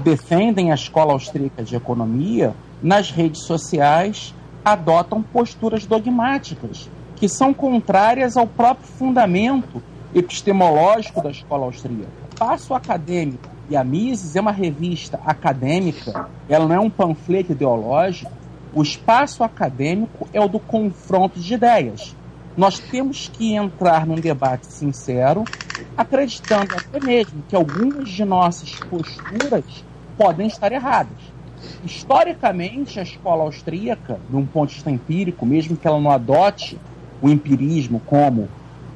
defendem 0.00 0.72
a 0.72 0.74
escola 0.74 1.12
austríaca 1.12 1.62
de 1.62 1.76
economia, 1.76 2.54
nas 2.82 3.10
redes 3.10 3.44
sociais, 3.44 4.34
adotam 4.64 5.22
posturas 5.22 5.86
dogmáticas, 5.86 6.88
que 7.16 7.28
são 7.28 7.52
contrárias 7.52 8.36
ao 8.36 8.46
próprio 8.46 8.86
fundamento 8.86 9.82
epistemológico 10.14 11.22
da 11.22 11.30
escola 11.30 11.66
austríaca. 11.66 12.08
Passo 12.38 12.74
Acadêmico 12.74 13.48
e 13.68 13.76
a 13.76 13.84
Mises 13.84 14.34
é 14.34 14.40
uma 14.40 14.50
revista 14.50 15.20
acadêmica, 15.24 16.28
ela 16.48 16.66
não 16.66 16.74
é 16.74 16.80
um 16.80 16.90
panfleto 16.90 17.52
ideológico. 17.52 18.32
O 18.74 18.82
espaço 18.82 19.44
acadêmico 19.44 20.28
é 20.32 20.40
o 20.40 20.48
do 20.48 20.58
confronto 20.58 21.38
de 21.38 21.54
ideias. 21.54 22.16
Nós 22.56 22.78
temos 22.78 23.28
que 23.28 23.54
entrar 23.54 24.06
num 24.06 24.16
debate 24.16 24.66
sincero, 24.66 25.44
acreditando 25.96 26.74
até 26.74 26.98
mesmo 27.04 27.42
que 27.48 27.54
algumas 27.54 28.08
de 28.08 28.24
nossas 28.24 28.74
posturas 28.74 29.64
podem 30.20 30.48
estar 30.48 30.70
erradas. 30.70 31.16
Historicamente, 31.82 33.00
a 33.00 33.02
escola 33.02 33.42
austríaca, 33.44 34.20
de 34.28 34.36
um 34.36 34.44
ponto 34.44 34.68
de 34.68 34.74
vista 34.74 34.90
empírico, 34.90 35.46
mesmo 35.46 35.78
que 35.78 35.88
ela 35.88 35.98
não 35.98 36.10
adote 36.10 36.78
o 37.22 37.30
empirismo 37.30 38.02
como 38.04 38.46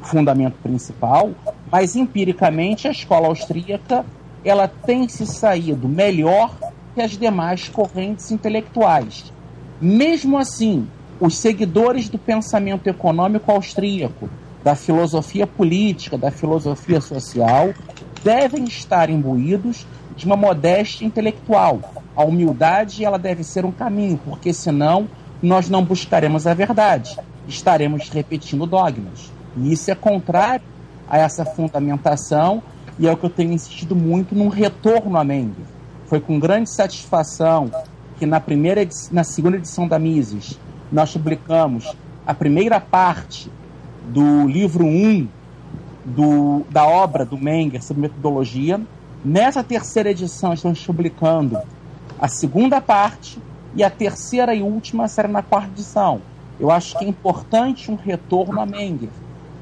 fundamento 0.03 0.57
principal, 0.63 1.31
mas 1.73 1.97
empiricamente 1.97 2.87
a 2.87 2.91
escola 2.91 3.29
austríaca 3.29 4.05
ela 4.45 4.69
tem 4.69 5.09
se 5.09 5.27
saído 5.27 5.89
melhor 5.89 6.55
que 6.95 7.01
as 7.01 7.13
demais 7.13 7.71
correntes 7.71 8.31
intelectuais. 8.31 9.33
Mesmo 9.81 10.37
assim, 10.37 10.87
os 11.19 11.39
seguidores 11.39 12.11
do 12.11 12.19
pensamento 12.19 12.87
econômico 12.87 13.51
austríaco, 13.51 14.29
da 14.63 14.75
filosofia 14.75 15.47
política, 15.47 16.19
da 16.19 16.31
filosofia 16.31 17.01
social, 17.01 17.73
devem 18.23 18.65
estar 18.65 19.09
imbuídos 19.09 19.87
de 20.17 20.27
uma 20.27 20.37
modéstia 20.37 21.05
intelectual. 21.07 21.81
A 22.17 22.25
humildade 22.25 23.05
ela 23.05 23.19
deve 23.19 23.43
ser 23.43 23.65
um 23.65 23.73
caminho, 23.73 24.19
porque 24.25 24.53
senão 24.53 25.09
nós 25.43 25.69
não 25.69 25.85
buscaremos 25.85 26.47
a 26.47 26.55
verdade, 26.55 27.19
estaremos 27.47 28.09
repetindo 28.09 28.67
dogmas. 28.67 29.33
E 29.57 29.73
isso 29.73 29.91
é 29.91 29.95
contrário 29.95 30.65
a 31.09 31.19
essa 31.19 31.45
fundamentação 31.45 32.63
e 32.99 33.07
é 33.07 33.13
o 33.13 33.17
que 33.17 33.27
eu 33.27 33.31
tenho 33.31 33.53
insistido 33.53 33.95
muito 33.95 34.35
num 34.35 34.49
retorno 34.49 35.19
a 35.19 35.25
Mendes. 35.25 35.67
Foi 36.07 36.21
com 36.21 36.39
grande 36.39 36.71
satisfação 36.71 37.71
que 38.19 38.27
na 38.27 38.41
primeira 38.41 38.87
na 39.11 39.25
segunda 39.25 39.57
edição 39.57 39.89
da 39.89 39.99
Mises 39.99 40.59
nós 40.91 41.13
publicamos 41.13 41.95
a 42.27 42.33
primeira 42.33 42.81
parte 42.81 43.51
do 44.09 44.47
livro 44.47 44.85
1 44.85 45.29
do, 46.05 46.63
da 46.71 46.87
obra 46.87 47.25
do 47.25 47.39
Menger 47.39 47.83
sobre 47.83 48.03
metodologia. 48.03 48.81
Nessa 49.25 49.65
terceira 49.65 50.11
edição 50.11 50.53
estamos 50.53 50.85
publicando 50.85 51.59
a 52.19 52.29
segunda 52.29 52.79
parte 52.81 53.39
e 53.75 53.83
a 53.83 53.89
terceira 53.89 54.55
e 54.55 54.63
última 54.63 55.09
será 55.09 55.29
na 55.29 55.43
quarta 55.43 55.71
edição. 55.71 56.21
Eu 56.61 56.71
acho 56.71 56.99
que 56.99 57.07
é 57.07 57.09
importante 57.09 57.91
um 57.91 57.95
retorno 57.95 58.61
a 58.61 58.67
Menger 58.67 59.09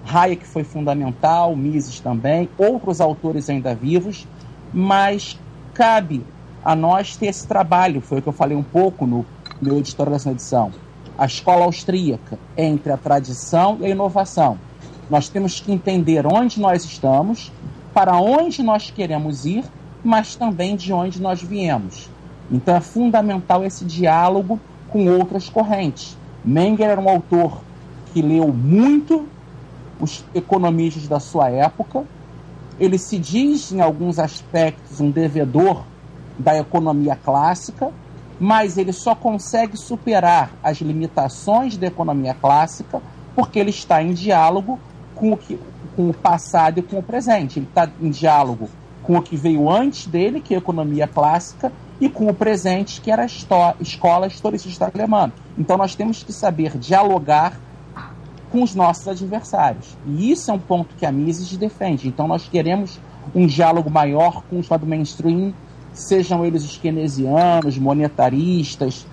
Hayek 0.04 0.44
foi 0.44 0.64
fundamental, 0.64 1.54
Mises 1.54 2.00
também, 2.00 2.48
outros 2.58 3.00
autores 3.00 3.48
ainda 3.48 3.74
vivos, 3.74 4.26
mas 4.72 5.38
cabe 5.72 6.24
a 6.64 6.74
nós 6.74 7.16
ter 7.16 7.26
esse 7.26 7.46
trabalho, 7.46 8.00
foi 8.00 8.18
o 8.18 8.22
que 8.22 8.28
eu 8.28 8.32
falei 8.32 8.56
um 8.56 8.62
pouco 8.62 9.06
no 9.06 9.24
meu 9.60 9.78
editorial 9.78 10.14
dessa 10.14 10.30
edição. 10.30 10.72
A 11.16 11.26
escola 11.26 11.64
austríaca 11.64 12.38
entre 12.56 12.92
a 12.92 12.96
tradição 12.96 13.78
e 13.80 13.86
a 13.86 13.88
inovação. 13.90 14.58
Nós 15.08 15.28
temos 15.28 15.60
que 15.60 15.72
entender 15.72 16.26
onde 16.26 16.60
nós 16.60 16.84
estamos, 16.84 17.52
para 17.94 18.16
onde 18.16 18.62
nós 18.62 18.90
queremos 18.90 19.44
ir, 19.44 19.64
mas 20.02 20.34
também 20.34 20.76
de 20.76 20.92
onde 20.92 21.20
nós 21.20 21.42
viemos. 21.42 22.10
Então 22.50 22.74
é 22.74 22.80
fundamental 22.80 23.64
esse 23.64 23.84
diálogo 23.84 24.58
com 24.90 25.06
outras 25.08 25.48
correntes. 25.48 26.16
Menger 26.44 26.88
era 26.88 27.00
um 27.00 27.08
autor 27.08 27.60
que 28.12 28.20
leu 28.20 28.52
muito 28.52 29.26
os 30.00 30.24
economistas 30.34 31.06
da 31.06 31.20
sua 31.20 31.48
época. 31.48 32.04
Ele 32.78 32.98
se 32.98 33.18
diz, 33.18 33.72
em 33.72 33.80
alguns 33.80 34.18
aspectos, 34.18 35.00
um 35.00 35.10
devedor 35.10 35.84
da 36.38 36.58
economia 36.58 37.16
clássica, 37.16 37.92
mas 38.40 38.76
ele 38.76 38.92
só 38.92 39.14
consegue 39.14 39.76
superar 39.76 40.50
as 40.62 40.78
limitações 40.78 41.76
da 41.76 41.86
economia 41.86 42.34
clássica 42.34 43.00
porque 43.34 43.58
ele 43.58 43.70
está 43.70 44.02
em 44.02 44.12
diálogo 44.12 44.78
com 45.14 45.32
o, 45.32 45.36
que, 45.36 45.58
com 45.96 46.10
o 46.10 46.14
passado 46.14 46.78
e 46.78 46.82
com 46.82 46.98
o 46.98 47.02
presente. 47.02 47.58
Ele 47.58 47.66
está 47.66 47.88
em 48.00 48.10
diálogo 48.10 48.68
com 49.02 49.16
o 49.16 49.22
que 49.22 49.36
veio 49.36 49.68
antes 49.68 50.06
dele, 50.06 50.40
que 50.40 50.54
é 50.54 50.56
a 50.56 50.60
economia 50.60 51.08
clássica, 51.08 51.72
e 52.00 52.08
com 52.08 52.26
o 52.28 52.34
presente, 52.34 53.00
que 53.00 53.10
era 53.10 53.22
a 53.22 53.74
escola 53.80 54.26
historicista 54.26 54.90
alemã. 54.92 55.32
Então 55.58 55.76
nós 55.76 55.94
temos 55.94 56.22
que 56.22 56.32
saber 56.32 56.76
dialogar 56.78 57.58
com 58.50 58.62
os 58.62 58.74
nossos 58.74 59.08
adversários. 59.08 59.96
E 60.06 60.30
isso 60.30 60.50
é 60.50 60.54
um 60.54 60.58
ponto 60.58 60.94
que 60.96 61.06
a 61.06 61.12
Mises 61.12 61.56
defende. 61.56 62.08
Então 62.08 62.28
nós 62.28 62.48
queremos 62.48 63.00
um 63.34 63.46
diálogo 63.46 63.90
maior 63.90 64.42
com 64.50 64.58
os 64.58 64.68
do 64.68 64.86
mainstream, 64.86 65.54
sejam 65.92 66.44
eles 66.44 66.64
os 66.64 66.76
keynesianos, 66.76 67.78
monetaristas, 67.78 69.06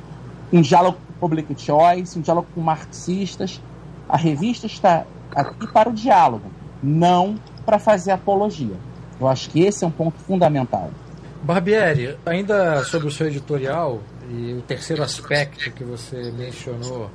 um 0.52 0.62
diálogo 0.62 0.98
com 1.08 1.28
public 1.28 1.62
choice, 1.62 2.18
um 2.18 2.22
diálogo 2.22 2.48
com 2.54 2.62
marxistas. 2.62 3.62
A 4.08 4.18
revista 4.18 4.66
está 4.66 5.06
aqui 5.36 5.68
para 5.68 5.90
o 5.90 5.94
diálogo, 5.94 6.50
não 6.82 7.36
para 7.66 7.80
fazer 7.80 8.12
apologia. 8.12 8.76
Eu 9.20 9.28
acho 9.28 9.50
que 9.50 9.62
esse 9.62 9.84
é 9.84 9.88
um 9.88 9.92
ponto 9.92 10.18
fundamental. 10.20 10.90
Barbieri, 11.44 12.18
ainda 12.26 12.84
sobre 12.84 13.08
o 13.08 13.12
seu 13.12 13.28
editorial 13.28 14.02
e 14.30 14.54
o 14.54 14.62
terceiro 14.62 15.04
aspecto 15.04 15.72
que 15.72 15.84
você 15.84 16.32
mencionou 16.32 17.10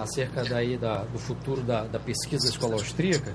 acerca 0.00 0.44
daí 0.44 0.76
da, 0.76 1.04
do 1.04 1.18
futuro 1.18 1.62
da, 1.62 1.84
da 1.84 1.98
pesquisa 1.98 2.44
da 2.44 2.50
escola 2.50 2.74
austríaca, 2.74 3.34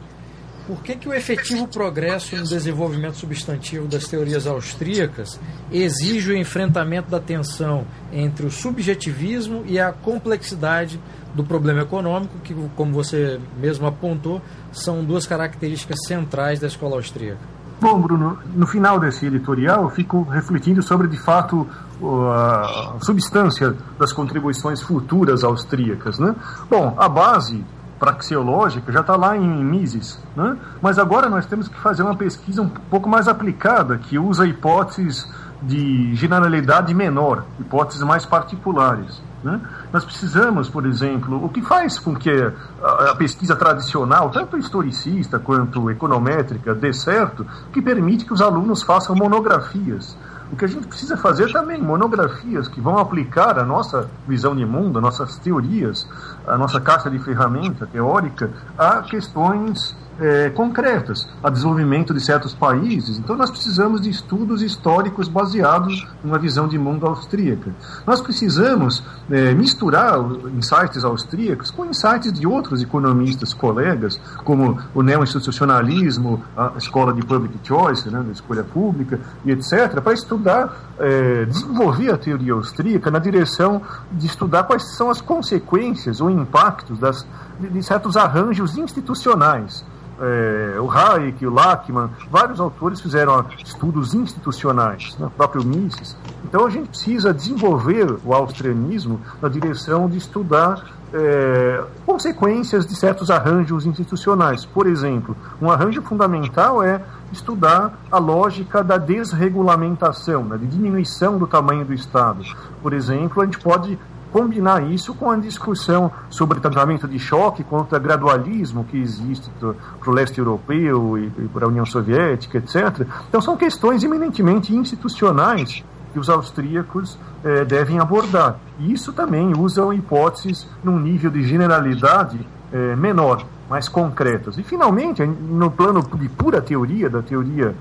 por 0.66 0.82
que, 0.82 0.96
que 0.96 1.08
o 1.08 1.14
efetivo 1.14 1.68
progresso 1.68 2.36
no 2.36 2.44
desenvolvimento 2.44 3.18
substantivo 3.18 3.88
das 3.88 4.08
teorias 4.08 4.48
austríacas 4.48 5.40
exige 5.72 6.32
o 6.32 6.38
enfrentamento 6.38 7.10
da 7.10 7.20
tensão 7.20 7.86
entre 8.12 8.48
o 8.48 8.52
subjetivismo 8.52 9.64
e 9.68 9.80
a 9.80 9.92
complexidade 9.92 11.00
do 11.36 11.44
problema 11.44 11.82
econômico, 11.82 12.34
que, 12.44 12.56
como 12.76 12.94
você 12.94 13.40
mesmo 13.60 13.86
apontou, 13.86 14.42
são 14.72 15.04
duas 15.04 15.28
características 15.28 15.98
centrais 16.08 16.60
da 16.60 16.68
escola 16.68 16.96
austríaca? 16.96 17.56
Bom, 17.80 18.00
Bruno, 18.00 18.40
no 18.56 18.66
final 18.66 19.00
desse 19.00 19.26
editorial 19.26 19.84
eu 19.84 19.90
fico 19.90 20.24
refletindo 20.24 20.82
sobre, 20.82 21.10
de 21.10 21.18
fato, 21.18 21.68
a 22.02 22.98
substância 23.02 23.76
das 24.00 24.14
contribuições 24.14 24.82
futuras 24.82 25.44
austríacas. 25.44 26.18
Né? 26.18 26.34
Bom, 26.70 26.96
a 26.98 27.10
base 27.10 27.64
praxeológica 28.00 28.92
já 28.92 29.02
está 29.02 29.16
lá 29.16 29.38
em 29.38 29.64
Mises, 29.64 30.20
né? 30.36 30.58
mas 30.82 31.00
agora 31.00 31.30
nós 31.30 31.46
temos 31.46 31.68
que 31.68 31.80
fazer 31.80 32.04
uma 32.04 32.16
pesquisa 32.16 32.62
um 32.62 32.70
pouco 32.70 33.10
mais 33.10 33.28
aplicada, 33.28 33.98
que 33.98 34.20
usa 34.20 34.46
hipóteses 34.46 35.28
de 35.62 36.14
generalidade 36.16 36.94
menor, 36.94 37.46
hipóteses 37.60 38.02
mais 38.04 38.26
particulares. 38.26 39.22
Né? 39.44 39.62
Nós 39.94 40.04
precisamos, 40.04 40.70
por 40.70 40.86
exemplo, 40.86 41.44
o 41.44 41.50
que 41.50 41.62
faz 41.62 42.00
com 42.00 42.16
que 42.16 42.32
a, 42.32 43.12
a, 43.12 43.16
pesquisa 43.16 43.56
tradicional, 43.56 44.30
tanto 44.30 44.58
historicista 44.58 45.40
quanto 45.40 45.90
econométrica, 45.90 46.74
dê 46.74 46.92
certo, 46.92 47.46
que 47.72 47.82
permite 47.82 48.26
que 48.26 48.34
os 48.34 48.42
alunos 48.42 48.82
façam 48.84 49.16
monografias 49.16 50.18
o 50.52 50.56
que 50.56 50.66
a 50.66 50.68
gente 50.68 50.88
precisa 50.88 51.18
fazer 51.18 51.52
também, 51.52 51.82
monografias 51.82 52.68
que 52.68 52.80
vão 52.80 52.98
aplicar 52.98 53.58
a 53.58 53.64
nossa 53.64 54.10
visão 54.28 54.56
de 54.56 54.66
mundo, 54.66 55.02
nossas 55.02 55.38
teorias, 55.38 56.08
a 56.48 56.58
nossa 56.58 56.80
caixa 56.80 57.10
de 57.10 57.20
ferramenta 57.20 57.88
teórica 57.88 58.50
a 58.78 59.02
questões 59.02 59.96
é, 60.20 60.50
concretas, 60.50 61.28
a 61.44 61.50
desenvolvimento 61.50 62.14
de 62.14 62.24
certos 62.24 62.54
países. 62.54 63.18
Então, 63.18 63.36
nós 63.36 63.52
precisamos 63.52 64.02
de 64.02 64.10
estudos 64.10 64.62
históricos 64.62 65.28
baseados 65.28 66.08
numa 66.24 66.38
visão 66.38 66.68
de 66.68 66.78
mundo 66.78 67.06
austríaca. 67.06 67.74
Nós 68.06 68.22
precisamos 68.22 69.04
é, 69.30 69.54
misturar 69.54 70.20
insights 70.56 71.04
austríacos 71.04 71.72
com 71.72 71.86
insights 71.86 72.32
de 72.32 72.48
outros 72.48 72.82
economistas 72.82 73.54
colegas, 73.54 74.20
como 74.44 74.80
o 74.94 75.02
neo-institucionalismo, 75.02 76.44
a 76.56 76.74
escola 76.78 77.14
de 77.14 77.26
public 77.26 77.60
choice, 77.64 78.10
né, 78.10 78.22
da 78.22 78.32
escolha 78.32 78.64
pública, 78.64 79.20
e 79.44 79.52
etc., 79.52 80.02
para 80.02 80.14
estudar, 80.14 80.94
é, 81.00 81.46
desenvolver 81.46 82.12
a 82.12 82.18
teoria 82.18 82.54
austríaca 82.54 83.12
na 83.12 83.20
direção 83.20 83.82
de 84.12 84.26
estudar 84.28 84.64
quais 84.64 84.96
são 84.96 85.10
as 85.10 85.20
consequências 85.20 86.22
ou 86.22 86.30
impactos 86.30 87.00
das, 87.00 87.26
de, 87.60 87.70
de 87.70 87.84
certos 87.84 88.16
arranjos 88.16 88.78
institucionais 88.78 89.84
é, 90.20 90.80
o 90.80 90.90
Hayek, 90.90 91.46
o 91.46 91.50
Lachmann, 91.50 92.10
vários 92.30 92.60
autores 92.60 93.02
fizeram 93.02 93.46
estudos 93.64 94.14
institucionais, 94.14 95.16
né, 95.20 95.28
o 95.28 95.30
próprio 95.30 95.64
Mises. 95.64 96.16
Então 96.44 96.66
a 96.66 96.70
gente 96.70 96.90
precisa 96.90 97.34
desenvolver 97.34 98.18
o 98.24 98.34
austrianismo 98.34 99.20
na 99.42 99.50
direção 99.50 100.08
de 100.10 100.18
estudar 100.18 100.84
é, 101.14 101.84
consequências 102.06 102.86
de 102.86 102.96
certos 102.96 103.30
arranjos 103.30 103.86
institucionais. 103.86 104.66
Por 104.66 104.88
exemplo, 104.88 105.36
um 105.62 105.70
arranjo 105.70 106.02
fundamental 106.02 106.84
é 106.84 107.02
estudar 107.32 107.98
a 108.12 108.18
lógica 108.18 108.84
da 108.84 108.98
desregulamentação, 108.98 110.44
né, 110.44 110.58
de 110.58 110.68
diminuição 110.68 111.38
do 111.38 111.48
tamanho 111.48 111.86
do 111.86 111.94
Estado. 111.94 112.44
Por 112.82 112.94
exemplo, 112.94 113.42
a 113.42 113.46
gente 113.46 113.60
pode 113.60 113.98
combinar 114.36 114.92
isso 114.92 115.14
com 115.14 115.32
a 115.32 115.38
discussão 115.38 116.12
sobre 116.30 116.60
tratamento 116.60 117.08
de 117.08 117.18
choque 117.18 117.64
contra 117.64 117.98
gradualismo 117.98 118.84
que 118.84 118.98
existe 118.98 119.50
para 119.62 120.10
o 120.10 120.14
leste 120.14 120.40
europeu 120.40 121.18
e, 121.18 121.28
e 121.28 121.48
para 121.54 121.64
a 121.64 121.70
União 121.70 121.86
Soviética, 121.86 122.58
etc. 122.58 123.08
Então 123.30 123.40
são 123.40 123.56
questões 123.56 124.04
eminentemente 124.04 124.76
institucionais 124.76 125.86
que 126.12 126.20
os 126.20 126.30
austríacos 126.30 127.18
eh, 127.46 127.64
devem 127.64 127.98
abordar. 127.98 128.58
E 128.78 128.92
isso 128.92 129.14
também 129.14 129.54
usam 129.58 129.94
hipóteses 129.94 130.68
num 130.84 131.00
nível 131.00 131.32
de 131.32 131.42
generalidade 131.44 132.38
eh, 132.74 132.94
menor, 132.98 133.46
mais 133.70 133.88
concretas. 133.88 134.58
E, 134.58 134.64
finalmente, 134.64 135.26
no 135.26 135.72
plano 135.72 136.04
de 136.04 136.28
pura 136.28 136.62
teoria, 136.62 137.10
da 137.10 137.22
teoria 137.22 137.74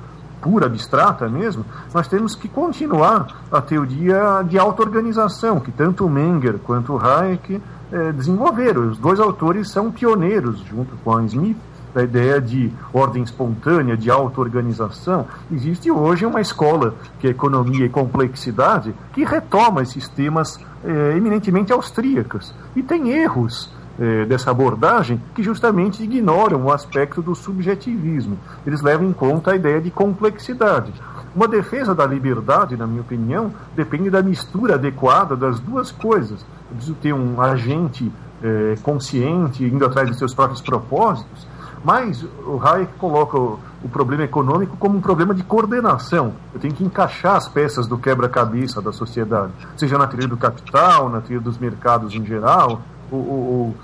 pura, 0.45 0.67
abstrata 0.67 1.27
mesmo, 1.27 1.65
nós 1.95 2.07
temos 2.07 2.37
que 2.37 2.49
continuar 2.49 3.27
a 3.51 3.63
teoria 3.63 4.45
de 4.47 4.59
auto-organização, 4.59 5.59
que 5.59 5.73
tanto 5.73 6.07
Menger 6.07 6.59
quanto 6.59 6.99
Hayek 6.99 7.63
eh, 7.91 8.13
desenvolveram. 8.13 8.91
Os 8.91 8.99
dois 8.99 9.19
autores 9.19 9.71
são 9.71 9.91
pioneiros, 9.91 10.59
junto 10.69 10.95
com 11.03 11.17
a 11.17 11.23
Smith, 11.23 11.57
da 11.95 12.03
ideia 12.03 12.41
de 12.43 12.71
ordem 12.93 13.23
espontânea, 13.23 13.97
de 13.97 14.11
auto-organização. 14.11 15.27
Existe 15.51 15.91
hoje 15.91 16.27
uma 16.27 16.43
escola, 16.43 16.95
que 17.19 17.27
é 17.27 17.31
Economia 17.31 17.87
e 17.87 17.89
Complexidade, 17.89 18.95
que 19.15 19.25
retoma 19.25 19.81
esses 19.81 20.07
temas 20.09 20.61
eh, 20.85 21.15
eminentemente 21.17 21.73
austríacos. 21.73 22.55
E 22.77 22.83
tem 22.83 23.09
erros 23.09 23.73
é, 23.99 24.25
dessa 24.25 24.51
abordagem 24.51 25.21
que 25.35 25.43
justamente 25.43 26.03
ignoram 26.03 26.65
o 26.65 26.73
aspecto 26.73 27.23
do 27.23 27.35
subjetivismo. 27.35 28.39
Eles 28.67 28.83
levam 28.83 29.07
em 29.07 29.13
conta 29.13 29.53
a 29.53 29.57
ideia 29.57 29.81
de 29.81 29.91
complexidade. 29.91 30.93
Uma 31.35 31.49
defesa 31.49 31.95
da 31.95 32.07
liberdade, 32.07 32.77
na 32.77 32.87
minha 32.87 33.01
opinião, 33.01 33.53
depende 33.75 34.09
da 34.09 34.23
mistura 34.23 34.75
adequada 34.75 35.37
das 35.37 35.59
duas 35.59 35.91
coisas. 35.91 36.45
Eu 36.71 36.77
preciso 36.77 36.95
ter 36.95 37.13
um 37.13 37.41
agente 37.41 38.11
é, 38.43 38.75
consciente, 38.83 39.65
indo 39.65 39.85
atrás 39.85 40.09
de 40.09 40.17
seus 40.17 40.35
próprios 40.35 40.61
propósitos, 40.61 41.47
mas 41.85 42.23
o 42.23 42.59
Hayek 42.63 42.95
coloca 42.99 43.39
o, 43.39 43.59
o, 43.83 43.89
problema 43.89 44.25
econômico 44.25 44.77
como 44.79 44.97
um 44.97 45.01
problema 45.01 45.35
de 45.35 45.43
coordenação. 45.43 46.33
Eu 46.55 46.61
tenho 46.61 46.75
que 46.75 46.83
encaixar 46.83 47.37
as 47.37 47.49
peças 47.49 47.87
do 47.87 47.99
quebra-cabeça 47.99 48.81
da 48.81 48.93
sociedade, 48.93 49.53
seja 49.77 49.99
na 49.99 50.07
teoria 50.07 50.29
do 50.29 50.37
capital, 50.37 51.11
na 51.11 51.21
teoria 51.21 51.41
dos 51.41 51.59
mercados 51.59 52.15
em 52.15 52.25
geral, 52.25 52.81
o, 53.11 53.17
o, 53.17 53.21
o, 53.21 53.75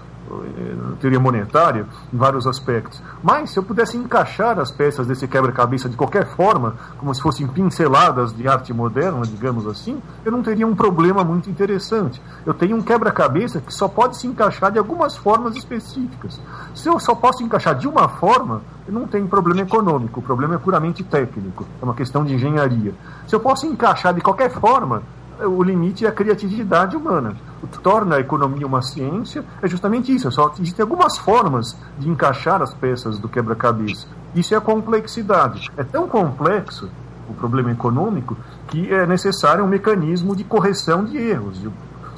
teoria 1.00 1.18
monetária 1.18 1.86
em 2.12 2.16
vários 2.16 2.46
aspectos. 2.46 3.02
Mas 3.22 3.50
se 3.50 3.58
eu 3.58 3.62
pudesse 3.62 3.96
encaixar 3.96 4.58
as 4.58 4.70
peças 4.70 5.06
desse 5.06 5.26
quebra-cabeça 5.26 5.88
de 5.88 5.96
qualquer 5.96 6.26
forma, 6.36 6.76
como 6.98 7.14
se 7.14 7.20
fossem 7.20 7.46
pinceladas 7.46 8.32
de 8.32 8.46
arte 8.46 8.72
moderna, 8.72 9.22
digamos 9.22 9.66
assim, 9.66 10.00
eu 10.24 10.30
não 10.30 10.42
teria 10.42 10.66
um 10.66 10.74
problema 10.74 11.24
muito 11.24 11.50
interessante. 11.50 12.20
Eu 12.46 12.54
tenho 12.54 12.76
um 12.76 12.82
quebra-cabeça 12.82 13.60
que 13.60 13.72
só 13.74 13.88
pode 13.88 14.16
se 14.16 14.26
encaixar 14.26 14.70
de 14.70 14.78
algumas 14.78 15.16
formas 15.16 15.56
específicas. 15.56 16.40
Se 16.74 16.88
eu 16.88 16.98
só 17.00 17.14
posso 17.14 17.42
encaixar 17.42 17.74
de 17.74 17.88
uma 17.88 18.08
forma, 18.08 18.62
eu 18.86 18.92
não 18.92 19.06
tenho 19.06 19.26
problema 19.26 19.62
econômico, 19.62 20.20
o 20.20 20.22
problema 20.22 20.54
é 20.54 20.58
puramente 20.58 21.02
técnico, 21.02 21.66
é 21.80 21.84
uma 21.84 21.94
questão 21.94 22.24
de 22.24 22.34
engenharia. 22.34 22.94
Se 23.26 23.34
eu 23.34 23.40
posso 23.40 23.66
encaixar 23.66 24.14
de 24.14 24.20
qualquer 24.20 24.50
forma, 24.50 25.02
o 25.46 25.62
limite 25.62 26.06
é 26.06 26.08
a 26.08 26.12
criatividade 26.12 26.96
humana. 26.96 27.34
O 27.62 27.66
que 27.66 27.78
torna 27.78 28.16
a 28.16 28.20
economia 28.20 28.66
uma 28.66 28.82
ciência 28.82 29.44
é 29.62 29.68
justamente 29.68 30.14
isso. 30.14 30.30
Só 30.30 30.52
existem 30.58 30.82
algumas 30.82 31.18
formas 31.18 31.76
de 31.98 32.08
encaixar 32.08 32.62
as 32.62 32.74
peças 32.74 33.18
do 33.18 33.28
quebra-cabeça. 33.28 34.06
Isso 34.34 34.54
é 34.54 34.56
a 34.56 34.60
complexidade. 34.60 35.68
É 35.76 35.84
tão 35.84 36.08
complexo 36.08 36.88
o 37.28 37.34
problema 37.34 37.70
econômico 37.70 38.36
que 38.68 38.92
é 38.92 39.06
necessário 39.06 39.64
um 39.64 39.68
mecanismo 39.68 40.34
de 40.34 40.44
correção 40.44 41.04
de 41.04 41.16
erros, 41.16 41.60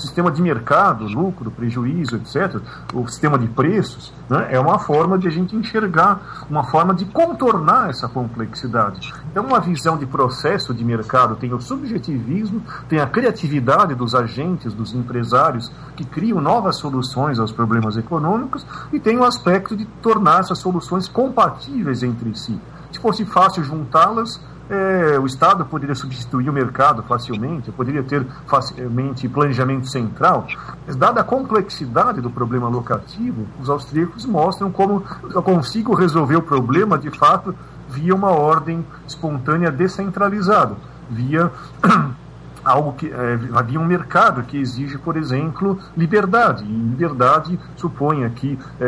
sistema 0.03 0.31
de 0.31 0.43
mercado, 0.43 1.05
lucro, 1.05 1.51
prejuízo, 1.51 2.17
etc., 2.17 2.61
o 2.93 3.07
sistema 3.09 3.39
de 3.39 3.47
preços, 3.47 4.13
né, 4.29 4.49
é 4.51 4.61
uma 4.61 4.79
forma 4.79 5.19
de 5.19 5.29
a 5.29 5.31
gente 5.31 5.57
enxergar, 5.57 6.45
uma 6.51 6.65
forma 6.65 6.95
de 6.95 7.05
contornar 7.07 7.91
essa 7.91 8.09
complexidade. 8.09 9.13
Então, 9.31 9.45
uma 9.45 9.61
visão 9.61 9.97
de 9.97 10.05
processo 10.07 10.75
de 10.75 10.85
mercado 10.85 11.37
tem 11.37 11.53
o 11.55 11.61
subjetivismo, 11.61 12.63
tem 12.89 13.01
a 13.01 13.07
criatividade 13.07 13.95
dos 13.95 14.15
agentes, 14.15 14.75
dos 14.75 14.93
empresários 14.95 15.71
que 15.97 16.05
criam 16.05 16.41
novas 16.41 16.77
soluções 16.77 17.39
aos 17.39 17.53
problemas 17.53 17.97
econômicos 17.97 18.67
e 18.93 19.01
tem 19.01 19.19
o 19.19 19.25
aspecto 19.25 19.77
de 19.77 19.85
tornar 20.03 20.41
essas 20.41 20.59
soluções 20.59 21.09
compatíveis 21.09 22.03
entre 22.03 22.35
si. 22.37 22.59
Se 22.91 22.99
fosse 22.99 23.25
fácil 23.25 23.65
juntá-las, 23.65 24.39
é, 24.73 25.19
o 25.19 25.27
Estado 25.27 25.67
poderia 25.67 25.95
substituir 25.95 26.49
o 26.49 26.53
mercado 26.53 27.03
facilmente, 27.03 27.71
poderia 27.71 28.03
ter 28.03 28.27
facilmente 28.47 29.29
planejamento 29.29 29.87
central, 29.87 30.47
mas 30.87 30.97
dada 30.97 31.21
a 31.21 31.25
complexidade 31.25 32.23
do 32.23 32.31
problema 32.31 32.69
locativo, 32.69 33.47
os 33.61 33.69
austríacos 33.69 34.25
mostram 34.25 34.73
como 34.73 35.05
eu 35.35 35.43
consigo 35.43 35.95
resolver 35.95 36.37
o 36.37 36.43
problema 36.43 36.97
de 36.99 37.11
fato 37.11 37.55
via 37.91 38.15
uma 38.15 38.31
ordem 38.31 38.83
espontânea 39.07 39.71
descentralizada, 39.71 40.75
via 41.11 41.53
algo 42.65 42.93
que 42.93 43.07
é, 43.07 43.39
havia 43.55 43.79
um 43.79 43.87
mercado 43.87 44.43
que 44.43 44.57
exige, 44.57 44.99
por 44.99 45.17
exemplo, 45.17 45.79
liberdade. 45.97 46.65
E 46.65 46.67
liberdade 46.67 47.59
supõe 47.77 48.25
aqui 48.25 48.59
é, 48.81 48.85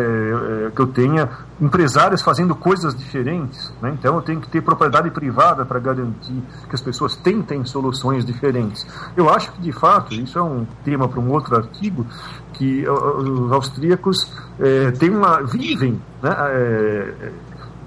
é, 0.67 0.71
que 0.71 0.81
eu 0.81 0.87
tenha 0.87 1.29
empresários 1.61 2.23
fazendo 2.23 2.55
coisas 2.55 2.95
diferentes. 2.95 3.73
Né? 3.81 3.97
Então 3.99 4.17
eu 4.17 4.23
tenho 4.23 4.41
que 4.41 4.49
ter 4.49 4.61
propriedade 4.61 5.11
privada 5.11 5.65
para 5.65 5.79
garantir 5.79 6.43
que 6.69 6.75
as 6.75 6.81
pessoas 6.81 7.17
tentem 7.17 7.65
soluções 7.65 8.25
diferentes. 8.25 8.87
Eu 9.17 9.29
acho 9.29 9.53
que, 9.53 9.61
de 9.61 9.73
fato, 9.73 10.15
isso 10.15 10.39
é 10.39 10.43
um 10.43 10.67
tema 10.85 11.09
para 11.09 11.21
um 11.21 11.31
outro 11.31 11.57
artigo, 11.57 12.07
que 12.53 12.89
os 12.89 13.53
austríacos 13.53 14.31
é, 14.61 14.93
têm 14.93 15.11
uma, 15.11 15.43
vivem 15.43 16.01
né, 16.23 16.31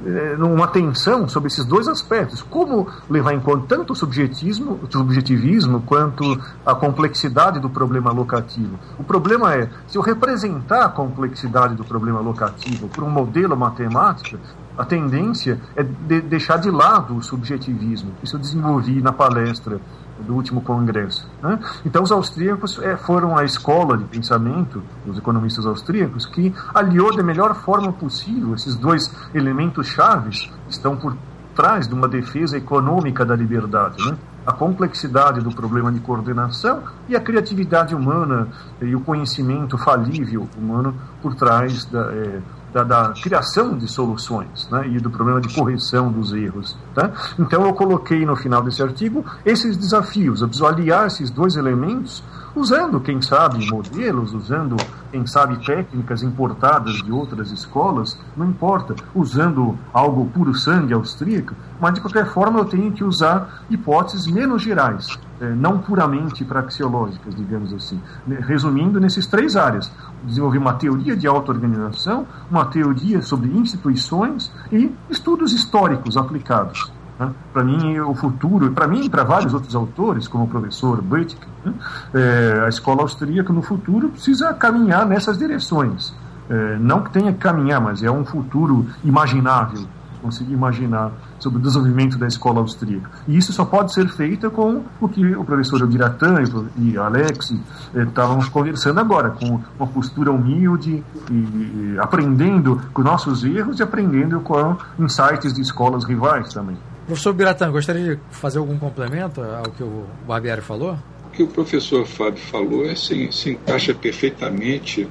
é, 0.06 0.34
é, 0.34 0.44
uma 0.44 0.68
tensão 0.68 1.28
sobre 1.28 1.48
esses 1.48 1.66
dois 1.66 1.88
aspectos. 1.88 2.42
Como 2.42 2.88
levar 3.10 3.34
em 3.34 3.40
conta 3.40 3.66
tanto 3.68 3.94
o 3.94 3.96
subjetivismo, 3.96 4.80
subjetivismo 4.90 5.82
quanto 5.82 6.40
a 6.66 6.76
complexidade 6.76 7.60
do 7.60 7.70
problema 7.70 8.12
locativo. 8.12 8.80
O 8.98 9.04
problema 9.04 9.56
é, 9.56 9.70
se 9.88 9.98
eu 9.98 10.02
representar 10.02 10.86
a 10.86 10.90
complexidade 10.90 11.76
do 11.76 11.84
problema 11.84 12.20
locativo 12.20 12.88
por 12.88 13.04
um 13.04 13.10
modelo 13.10 13.58
matemático, 13.58 14.38
a 14.78 14.86
tendência 14.86 15.60
é 15.76 15.84
de 15.84 16.22
deixar 16.22 16.58
de 16.58 16.70
lado 16.70 17.18
o 17.18 17.22
subjetivismo. 17.22 18.12
Isso 18.22 18.36
eu 18.36 18.40
desenvolvi 18.40 19.02
na 19.02 19.12
palestra 19.12 19.80
do 20.26 20.34
último 20.34 20.62
congresso. 20.62 21.28
Né? 21.42 21.60
Então, 21.86 22.04
os 22.04 22.12
austríacos 22.12 22.80
é, 22.80 22.98
foram 22.98 23.38
a 23.38 23.44
escola 23.44 23.98
de 23.98 24.06
pensamento, 24.06 24.82
os 25.06 25.18
economistas 25.18 25.66
austríacos, 25.66 26.26
que 26.26 26.54
aliou 26.74 27.16
da 27.16 27.24
melhor 27.24 27.56
forma 27.56 27.92
possível 27.94 28.54
esses 28.54 28.76
dois 28.76 29.14
elementos 29.34 29.88
chaves 29.88 30.50
que 30.68 30.72
estão 30.72 30.96
por 30.96 31.16
trás 31.56 31.88
de 31.88 31.94
uma 31.96 32.08
defesa 32.08 32.56
econômica 32.56 33.26
da 33.26 33.36
liberdade. 33.36 33.98
Né? 34.06 34.16
A 34.46 34.54
complexidade 34.54 35.42
do 35.42 35.52
problema 35.52 35.92
de 35.92 36.00
coordenação 36.00 36.84
e 37.10 37.16
a 37.16 37.20
criatividade 37.20 37.96
humana 37.96 38.48
e 38.80 38.96
o 38.96 39.02
conhecimento 39.02 39.78
falível 39.78 40.48
humano 40.56 40.94
por 41.22 41.36
trás 41.36 41.84
da, 41.86 42.14
é, 42.14 42.42
da, 42.84 42.84
da, 42.84 43.14
criação 43.14 43.78
de 43.78 43.88
soluções 43.88 44.68
né, 44.70 44.88
e 44.88 45.00
do 45.00 45.10
problema 45.10 45.42
de 45.42 45.54
correção 45.54 46.12
dos 46.12 46.34
erros. 46.34 46.78
Tá? 46.94 47.12
Então 47.40 47.66
eu 47.66 47.74
coloquei 47.74 48.26
no 48.26 48.36
final 48.36 48.62
desse 48.62 48.82
artigo 48.84 49.26
esses 49.46 49.78
desafios, 49.78 50.42
eu 50.42 50.48
preciso 50.48 50.68
aliar 50.68 51.08
esses 51.08 51.30
dois 51.30 51.56
elementos 51.56 52.24
usando, 52.56 53.00
quem 53.00 53.22
sabe, 53.22 53.66
modelos, 53.70 54.34
usando 54.34 54.76
quem 55.12 55.26
sabe 55.28 55.64
técnicas 55.64 56.24
importadas 56.24 56.96
de 57.04 57.12
outras 57.12 57.52
escolas, 57.52 58.18
não 58.36 58.48
importa, 58.48 58.96
usando 59.14 59.78
algo 59.94 60.26
puro 60.28 60.54
sangue 60.56 60.94
austríaco, 60.94 61.54
mas 61.80 61.94
de 61.94 62.02
qualquer 62.02 62.28
forma 62.34 62.60
eu 62.60 62.66
tenho 62.66 62.92
que 62.92 63.04
usar 63.04 63.64
hipóteses 63.70 64.26
menos 64.28 64.64
gerais, 64.64 65.08
não 65.40 65.80
puramente 65.80 66.44
praxeológicas, 66.44 67.36
digamos 67.36 67.74
assim. 67.74 68.02
Resumindo, 68.28 69.00
nesses 69.00 69.28
três 69.28 69.56
áreas: 69.56 69.92
desenvolver 70.24 70.58
uma 70.58 70.74
teoria 70.74 71.16
de 71.16 71.28
auto-organização, 71.28 72.26
uma 72.50 72.66
teoria 72.66 73.22
sobre 73.22 73.50
instituições 73.50 74.52
e 74.72 74.92
estudos 75.10 75.54
históricos 75.54 76.18
aplicados. 76.18 76.92
Né? 77.20 77.32
Para 77.52 77.64
mim, 77.64 78.00
o 78.00 78.14
futuro, 78.14 78.72
para 78.72 78.88
mim 78.88 79.06
e 79.06 79.10
para 79.10 79.24
vários 79.24 79.54
outros 79.54 79.76
autores, 79.76 80.28
como 80.28 80.46
o 80.46 80.48
professor 80.48 81.02
Böttcher, 81.02 81.40
né? 81.66 81.74
é, 82.14 82.66
a 82.66 82.70
escola 82.70 83.02
austríaca 83.02 83.52
no 83.52 83.62
futuro 83.62 84.10
precisa 84.10 84.54
caminhar 84.54 85.06
nessas 85.06 85.38
direções. 85.38 86.16
É, 86.50 86.78
não 86.80 87.02
que 87.02 87.12
tenha 87.12 87.34
que 87.34 87.40
caminhar, 87.40 87.82
mas 87.82 88.04
é 88.04 88.10
um 88.10 88.24
futuro 88.24 88.86
imaginável, 89.04 89.86
conseguir 90.22 90.54
imaginar 90.54 91.12
sobre 91.40 91.60
o 91.60 91.62
desenvolvimento 91.62 92.18
da 92.18 92.28
escola 92.28 92.60
austríaca. 92.60 93.10
E 93.28 93.38
isso 93.38 93.54
só 93.54 93.66
pode 93.66 93.94
ser 93.94 94.08
feito 94.10 94.50
com 94.52 94.84
o 95.00 95.08
que 95.08 95.36
o 95.36 95.44
professor 95.44 95.86
Biratã 95.88 96.36
e 96.78 96.98
Alex 96.98 97.54
estávamos 97.96 98.48
eh, 98.48 98.50
conversando 98.50 99.00
agora, 99.00 99.30
com 99.32 99.62
uma 99.78 99.88
postura 99.88 100.32
humilde 100.32 101.04
e, 101.30 101.34
e 101.34 101.96
aprendendo 102.00 102.82
com 102.94 103.02
nossos 103.02 103.44
erros 103.44 103.80
e 103.80 103.84
aprendendo 103.84 104.40
com 104.42 104.78
insights 105.00 105.54
de 105.54 105.62
escolas 105.62 106.04
rivais 106.04 106.54
também. 106.54 106.78
Professor 107.06 107.34
Biratã, 107.34 107.72
gostaria 107.72 108.16
de 108.16 108.22
fazer 108.32 108.60
algum 108.60 108.78
complemento 108.78 109.42
ao 109.42 109.72
que 109.72 109.84
o 109.84 110.06
Barbieri 110.28 110.62
falou? 110.62 110.98
O 111.28 111.30
que 111.30 111.44
o 111.44 111.48
professor 111.48 112.06
Fábio 112.06 112.42
falou 112.42 112.86
é, 112.86 112.96
se, 112.96 113.32
se 113.32 113.52
encaixa 113.52 113.94
perfeitamente 113.94 115.08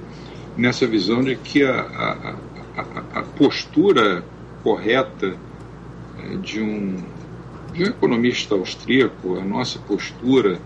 nessa 0.56 0.86
visão 0.86 1.22
de 1.22 1.36
que 1.36 1.64
a, 1.64 1.80
a, 1.80 2.34
a, 2.76 3.20
a 3.20 3.22
postura 3.22 4.22
correta 4.62 5.36
de 6.40 6.60
um, 6.60 6.96
de 7.72 7.84
um 7.84 7.86
economista 7.86 8.54
austríaco, 8.54 9.38
a 9.38 9.44
nossa 9.44 9.78
postura, 9.78 10.58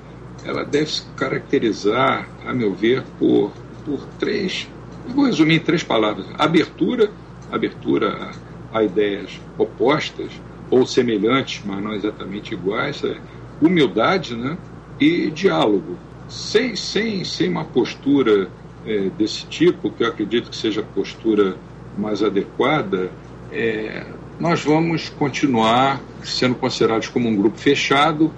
ela 0.44 0.64
deve 0.64 0.90
se 0.90 1.02
caracterizar, 1.16 2.28
a 2.46 2.54
meu 2.54 2.74
ver, 2.74 3.02
por, 3.18 3.52
por 3.84 4.06
três, 4.18 4.68
vou 5.14 5.26
resumir 5.26 5.56
em 5.56 5.60
três 5.60 5.82
palavras: 5.82 6.26
abertura, 6.38 7.10
abertura 7.50 8.32
a, 8.72 8.78
a 8.78 8.84
ideias 8.84 9.40
opostas, 9.58 10.30
ou 10.70 10.86
semelhantes, 10.86 11.62
mas 11.64 11.82
não 11.82 11.94
exatamente 11.94 12.54
iguais, 12.54 13.02
é 13.02 13.16
humildade 13.60 14.36
né? 14.36 14.56
e 14.98 15.30
diálogo. 15.30 15.98
Sem, 16.28 16.76
sem, 16.76 17.24
sem 17.24 17.48
uma 17.50 17.64
postura 17.64 18.48
é, 18.86 19.10
desse 19.10 19.46
tipo, 19.46 19.90
que 19.90 20.04
eu 20.04 20.08
acredito 20.08 20.50
que 20.50 20.56
seja 20.56 20.80
a 20.80 20.84
postura 20.84 21.56
mais 21.98 22.22
adequada, 22.22 23.10
é, 23.50 24.06
nós 24.40 24.64
vamos 24.64 25.10
continuar 25.10 26.00
sendo 26.24 26.54
considerados 26.54 27.08
como 27.08 27.28
um 27.28 27.36
grupo 27.36 27.58
fechado, 27.58 28.32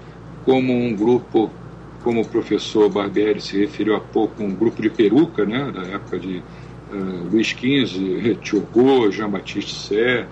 como 0.45 0.73
um 0.73 0.93
grupo, 0.93 1.49
como 2.03 2.23
o 2.23 2.27
professor 2.27 2.91
Barbieri 2.91 3.41
se 3.41 3.57
referiu 3.57 3.95
há 3.95 4.01
pouco, 4.01 4.43
um 4.43 4.53
grupo 4.53 4.83
de 4.83 4.91
peruca, 4.91 5.47
né, 5.47 5.71
da 5.73 5.83
época 5.83 6.19
de 6.19 6.39
uh, 6.39 7.29
Luiz 7.31 7.47
XV, 7.49 8.37
Thiago, 8.43 9.13
Jean-Baptiste 9.13 9.75
Sé, 9.77 10.27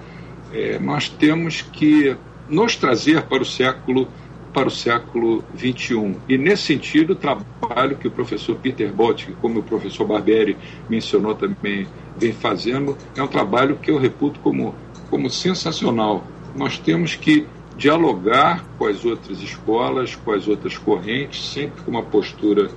é, 0.52 0.80
nós 0.80 1.08
temos 1.08 1.62
que 1.62 2.16
nos 2.48 2.74
trazer 2.74 3.22
para 3.22 3.40
o 3.40 3.46
século 3.46 4.08
para 4.52 4.66
o 4.66 4.70
século 4.70 5.44
21 5.54 6.16
e 6.28 6.36
nesse 6.36 6.64
sentido 6.64 7.12
o 7.12 7.14
trabalho 7.14 7.96
que 7.96 8.08
o 8.08 8.10
professor 8.10 8.56
Peter 8.56 8.92
Bott, 8.92 9.32
como 9.40 9.60
o 9.60 9.62
professor 9.62 10.04
Barbieri 10.04 10.56
mencionou 10.88 11.36
também 11.36 11.86
vem 12.18 12.32
fazendo 12.32 12.98
é 13.16 13.22
um 13.22 13.28
trabalho 13.28 13.76
que 13.76 13.92
eu 13.92 13.96
reputo 13.96 14.40
como 14.40 14.74
como 15.10 15.28
sensacional 15.28 16.24
nós 16.54 16.78
temos 16.78 17.14
que 17.14 17.46
dialogar 17.76 18.64
com 18.78 18.86
as 18.86 19.04
outras 19.04 19.40
escolas 19.40 20.14
com 20.14 20.32
as 20.32 20.48
outras 20.48 20.78
correntes 20.78 21.52
sempre 21.52 21.82
com 21.82 21.90
uma 21.90 22.02
postura 22.02 22.70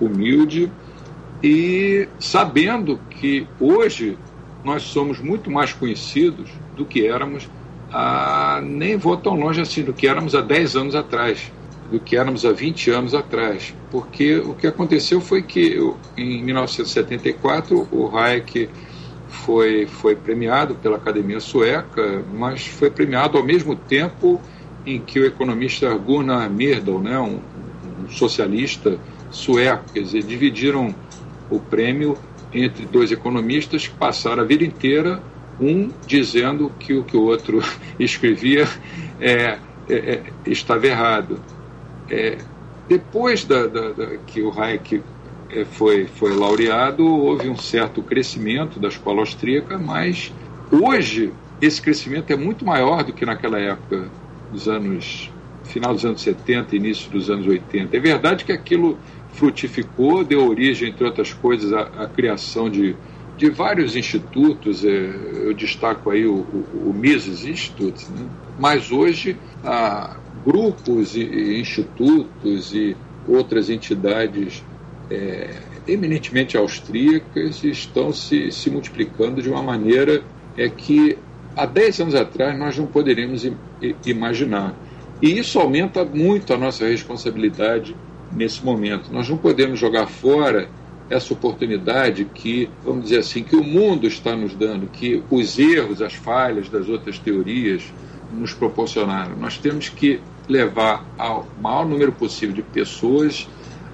humilde 0.00 0.70
e 1.42 2.08
sabendo 2.18 2.98
que 3.10 3.46
hoje 3.58 4.16
nós 4.64 4.82
somos 4.82 5.18
muito 5.20 5.50
mais 5.50 5.72
conhecidos 5.72 6.50
do 6.76 6.84
que 6.84 7.06
éramos 7.06 7.48
há, 7.92 8.60
nem 8.62 8.96
vou 8.96 9.16
tão 9.16 9.34
longe 9.34 9.60
assim, 9.60 9.82
do 9.82 9.92
que 9.92 10.06
éramos 10.06 10.34
há 10.34 10.40
10 10.40 10.76
anos 10.76 10.94
atrás, 10.94 11.50
do 11.90 11.98
que 11.98 12.16
éramos 12.16 12.44
há 12.44 12.52
20 12.52 12.90
anos 12.90 13.14
atrás. 13.14 13.74
Porque 13.90 14.36
o 14.36 14.54
que 14.54 14.66
aconteceu 14.66 15.20
foi 15.20 15.42
que 15.42 15.78
em 16.16 16.42
1974 16.42 17.88
o 17.90 18.16
Hayek 18.16 18.68
foi, 19.30 19.86
foi 19.86 20.14
premiado 20.16 20.74
pela 20.74 20.96
Academia 20.96 21.40
Sueca, 21.40 22.22
mas 22.32 22.66
foi 22.66 22.90
premiado 22.90 23.38
ao 23.38 23.44
mesmo 23.44 23.74
tempo 23.74 24.40
em 24.84 25.00
que 25.00 25.20
o 25.20 25.24
economista 25.24 25.92
Gunnar 25.94 26.50
Myrdal, 26.50 27.00
né, 27.00 27.18
um, 27.18 27.40
um 28.02 28.08
socialista 28.10 28.98
sueco, 29.30 29.84
quer 29.92 30.00
dizer, 30.00 30.22
dividiram 30.22 30.94
o 31.48 31.60
prêmio 31.60 32.18
entre 32.52 32.84
dois 32.84 33.12
economistas 33.12 33.86
que 33.86 33.94
passaram 33.94 34.42
a 34.42 34.46
vida 34.46 34.64
inteira 34.64 35.22
um 35.60 35.90
dizendo 36.06 36.72
que 36.78 36.94
o 36.94 37.04
que 37.04 37.16
o 37.16 37.22
outro 37.22 37.62
escrevia 37.98 38.66
é, 39.20 39.58
é, 39.88 39.94
é, 39.94 40.22
estava 40.46 40.86
errado. 40.86 41.38
É, 42.08 42.38
depois 42.88 43.44
da, 43.44 43.66
da, 43.66 43.90
da, 43.90 44.06
que 44.26 44.42
o 44.42 44.50
Hayek 44.58 45.02
foi, 45.72 46.06
foi 46.06 46.34
laureado, 46.34 47.06
houve 47.06 47.48
um 47.48 47.56
certo 47.56 48.02
crescimento 48.02 48.78
da 48.78 48.88
escola 48.88 49.20
austríaca, 49.20 49.78
mas 49.78 50.32
hoje 50.70 51.32
esse 51.60 51.80
crescimento 51.80 52.32
é 52.32 52.36
muito 52.36 52.64
maior 52.64 53.04
do 53.04 53.12
que 53.12 53.26
naquela 53.26 53.58
época 53.58 54.08
dos 54.50 54.68
anos 54.68 55.30
final 55.64 55.94
dos 55.94 56.04
anos 56.04 56.22
70 56.22 56.74
início 56.74 57.10
dos 57.10 57.30
anos 57.30 57.46
80. 57.46 57.96
É 57.96 58.00
verdade 58.00 58.44
que 58.44 58.50
aquilo 58.50 58.98
frutificou, 59.34 60.24
deu 60.24 60.48
origem, 60.48 60.88
entre 60.88 61.04
outras 61.04 61.32
coisas, 61.32 61.72
à, 61.72 61.82
à 61.82 62.08
criação 62.08 62.68
de 62.68 62.96
de 63.40 63.48
vários 63.48 63.96
institutos, 63.96 64.84
é, 64.84 65.14
eu 65.46 65.54
destaco 65.54 66.10
aí 66.10 66.26
o, 66.26 66.34
o, 66.34 66.90
o 66.90 66.92
Mises 66.92 67.46
Institute, 67.46 68.06
né? 68.12 68.28
mas 68.58 68.92
hoje 68.92 69.34
há 69.64 70.14
grupos 70.44 71.16
e, 71.16 71.22
e 71.22 71.58
institutos 71.58 72.74
e 72.74 72.94
outras 73.26 73.70
entidades 73.70 74.62
é, 75.10 75.50
eminentemente 75.88 76.56
austríacas 76.56 77.64
estão 77.64 78.12
se, 78.12 78.50
se 78.52 78.70
multiplicando 78.70 79.42
de 79.42 79.50
uma 79.50 79.62
maneira 79.62 80.22
é 80.56 80.68
que 80.68 81.18
há 81.56 81.66
10 81.66 82.00
anos 82.00 82.14
atrás 82.14 82.58
nós 82.58 82.78
não 82.78 82.86
poderíamos 82.86 83.50
imaginar. 84.06 84.74
E 85.20 85.38
isso 85.38 85.58
aumenta 85.58 86.04
muito 86.04 86.54
a 86.54 86.58
nossa 86.58 86.86
responsabilidade 86.86 87.94
nesse 88.32 88.64
momento. 88.64 89.12
Nós 89.12 89.28
não 89.28 89.36
podemos 89.36 89.78
jogar 89.78 90.06
fora 90.06 90.68
essa 91.10 91.34
oportunidade 91.34 92.24
que, 92.24 92.70
vamos 92.84 93.04
dizer 93.04 93.18
assim, 93.18 93.42
que 93.42 93.56
o 93.56 93.64
mundo 93.64 94.06
está 94.06 94.36
nos 94.36 94.54
dando, 94.54 94.86
que 94.86 95.22
os 95.28 95.58
erros, 95.58 96.00
as 96.00 96.14
falhas 96.14 96.68
das 96.68 96.88
outras 96.88 97.18
teorias 97.18 97.82
nos 98.32 98.54
proporcionaram. 98.54 99.36
Nós 99.36 99.58
temos 99.58 99.88
que 99.88 100.20
levar 100.48 101.04
ao 101.18 101.46
maior 101.60 101.84
número 101.84 102.12
possível 102.12 102.54
de 102.54 102.62
pessoas 102.62 103.48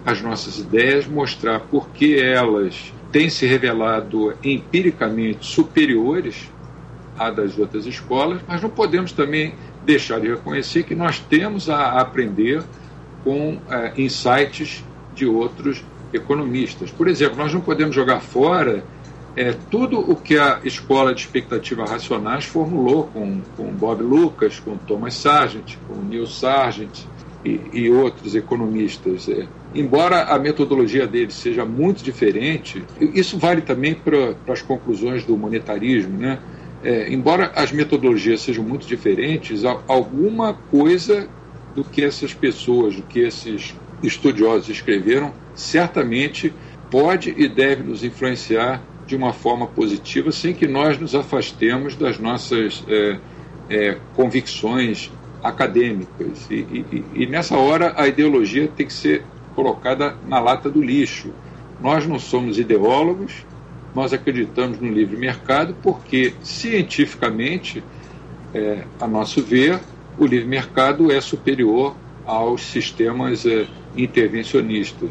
as 0.07 0.23
nossas 0.23 0.59
ideias, 0.59 1.05
mostrar 1.05 1.59
por 1.59 1.88
que 1.88 2.21
elas 2.21 2.92
têm 3.11 3.29
se 3.29 3.45
revelado 3.45 4.33
empiricamente 4.45 5.45
superiores 5.45 6.49
à 7.19 7.29
das 7.29 7.59
outras 7.59 7.87
escolas, 7.87 8.40
mas 8.47 8.62
não 8.62 8.71
podemos 8.71 9.11
também 9.11 9.55
deixar 9.85 10.21
de 10.21 10.29
reconhecer 10.29 10.85
que 10.85 10.95
nós 10.95 11.19
temos 11.19 11.69
a 11.69 12.01
aprender 12.01 12.62
com 13.25 13.59
é, 13.69 13.92
insights 13.97 14.85
de 15.12 15.27
outros 15.27 15.83
economistas. 16.12 16.88
Por 16.90 17.09
exemplo, 17.09 17.37
nós 17.37 17.53
não 17.53 17.61
podemos 17.61 17.95
jogar 17.95 18.21
fora 18.21 18.85
é, 19.35 19.55
tudo 19.71 19.99
o 19.99 20.14
que 20.14 20.38
a 20.38 20.61
escola 20.62 21.12
de 21.12 21.23
expectativa 21.23 21.85
racionais 21.85 22.45
formulou 22.45 23.09
com, 23.09 23.40
com 23.57 23.64
Bob 23.73 24.03
Lucas, 24.03 24.61
com 24.61 24.77
Thomas 24.77 25.14
Sargent, 25.14 25.77
com 25.88 25.95
Neil 25.97 26.27
Sargent 26.27 27.07
e, 27.44 27.61
e 27.72 27.90
outros 27.90 28.35
economistas. 28.35 29.29
É, 29.29 29.46
embora 29.75 30.25
a 30.25 30.38
metodologia 30.38 31.07
deles 31.07 31.35
seja 31.35 31.64
muito 31.64 32.03
diferente, 32.03 32.85
isso 33.01 33.38
vale 33.38 33.62
também 33.62 33.94
para 33.94 34.35
as 34.49 34.62
conclusões 34.62 35.25
do 35.25 35.37
monetarismo, 35.37 36.18
né? 36.18 36.38
É, 36.83 37.12
embora 37.12 37.51
as 37.55 37.72
metodologias 37.72 38.42
sejam 38.42 38.62
muito 38.62 38.87
diferentes, 38.87 39.64
alguma 39.89 40.55
coisa 40.55 41.26
do 41.74 41.82
que 41.82 42.03
essas 42.03 42.32
pessoas, 42.32 42.97
do 42.97 43.03
que 43.03 43.20
esses 43.20 43.74
estudiosos 44.03 44.68
escreveram, 44.68 45.32
certamente 45.55 46.53
pode 46.91 47.34
e 47.37 47.49
deve 47.49 47.82
nos 47.82 48.05
influenciar 48.05 48.82
de 49.07 49.16
uma 49.16 49.32
forma 49.32 49.66
positiva, 49.66 50.32
sem 50.32 50.55
que 50.55 50.66
nós 50.66 50.99
nos 50.99 51.14
afastemos 51.14 51.95
das 51.95 52.18
nossas 52.18 52.84
é, 52.89 53.18
é, 53.68 53.99
convicções 54.14 55.11
acadêmicas. 55.43 56.47
E, 56.51 56.55
e, 56.55 57.05
e, 57.14 57.26
nessa 57.26 57.57
hora 57.57 57.95
a 57.97 58.07
ideologia 58.07 58.68
tem 58.68 58.87
que 58.87 58.93
ser 58.93 59.24
colocada 59.55 60.16
na 60.26 60.39
lata 60.39 60.70
do 60.70 60.82
lixo. 60.82 61.32
Nós 61.80 62.07
não 62.07 62.18
somos 62.18 62.59
ideólogos, 62.59 63.45
nós 63.95 64.12
acreditamos 64.12 64.78
no 64.80 64.91
livre 64.91 65.16
mercado 65.16 65.74
porque, 65.82 66.34
cientificamente, 66.43 67.82
é, 68.55 68.84
a 69.01 69.07
nosso 69.07 69.43
ver, 69.43 69.80
o 70.18 70.26
livre 70.26 70.49
mercado 70.49 71.11
é 71.11 71.20
superior 71.20 71.95
aos 72.24 72.62
sistemas 72.62 73.47
é, 73.47 73.66
intervencionistas. 73.97 75.11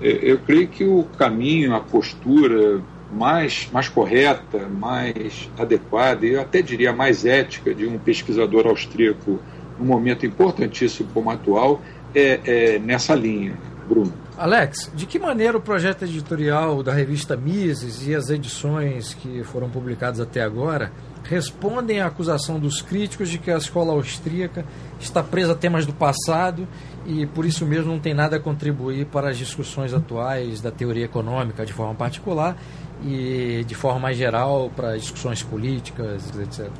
É, 0.00 0.18
eu 0.22 0.38
creio 0.38 0.68
que 0.68 0.84
o 0.84 1.04
caminho, 1.16 1.74
a 1.74 1.80
postura 1.80 2.82
mais, 3.12 3.68
mais 3.72 3.88
correta, 3.88 4.68
mais 4.68 5.48
adequada, 5.56 6.26
e 6.26 6.32
eu 6.32 6.40
até 6.40 6.60
diria 6.60 6.92
mais 6.92 7.24
ética 7.24 7.74
de 7.74 7.86
um 7.86 7.98
pesquisador 7.98 8.66
austríaco 8.66 9.38
num 9.78 9.86
momento 9.86 10.26
importantíssimo 10.26 11.08
como 11.12 11.30
atual, 11.30 11.80
é, 12.14 12.40
é 12.74 12.78
nessa 12.78 13.14
linha, 13.14 13.56
Bruno. 13.88 14.12
Alex, 14.36 14.90
de 14.92 15.06
que 15.06 15.16
maneira 15.16 15.56
o 15.56 15.60
projeto 15.60 16.02
editorial 16.02 16.82
da 16.82 16.92
revista 16.92 17.36
Mises 17.36 18.04
e 18.04 18.14
as 18.14 18.30
edições 18.30 19.14
que 19.14 19.44
foram 19.44 19.70
publicadas 19.70 20.18
até 20.18 20.42
agora 20.42 20.90
respondem 21.22 22.00
à 22.00 22.06
acusação 22.06 22.58
dos 22.58 22.82
críticos 22.82 23.28
de 23.28 23.38
que 23.38 23.50
a 23.50 23.56
escola 23.56 23.92
austríaca 23.92 24.64
está 24.98 25.22
presa 25.22 25.52
a 25.52 25.54
temas 25.54 25.86
do 25.86 25.92
passado 25.92 26.66
e 27.06 27.26
por 27.26 27.46
isso 27.46 27.64
mesmo 27.64 27.92
não 27.92 28.00
tem 28.00 28.12
nada 28.12 28.36
a 28.36 28.40
contribuir 28.40 29.06
para 29.06 29.30
as 29.30 29.38
discussões 29.38 29.94
atuais 29.94 30.60
da 30.60 30.70
teoria 30.70 31.04
econômica 31.04 31.64
de 31.64 31.72
forma 31.72 31.94
particular 31.94 32.56
e 33.04 33.64
de 33.64 33.74
forma 33.74 34.00
mais 34.00 34.16
geral 34.16 34.68
para 34.74 34.96
discussões 34.96 35.44
políticas, 35.44 36.28
etc. 36.40 36.70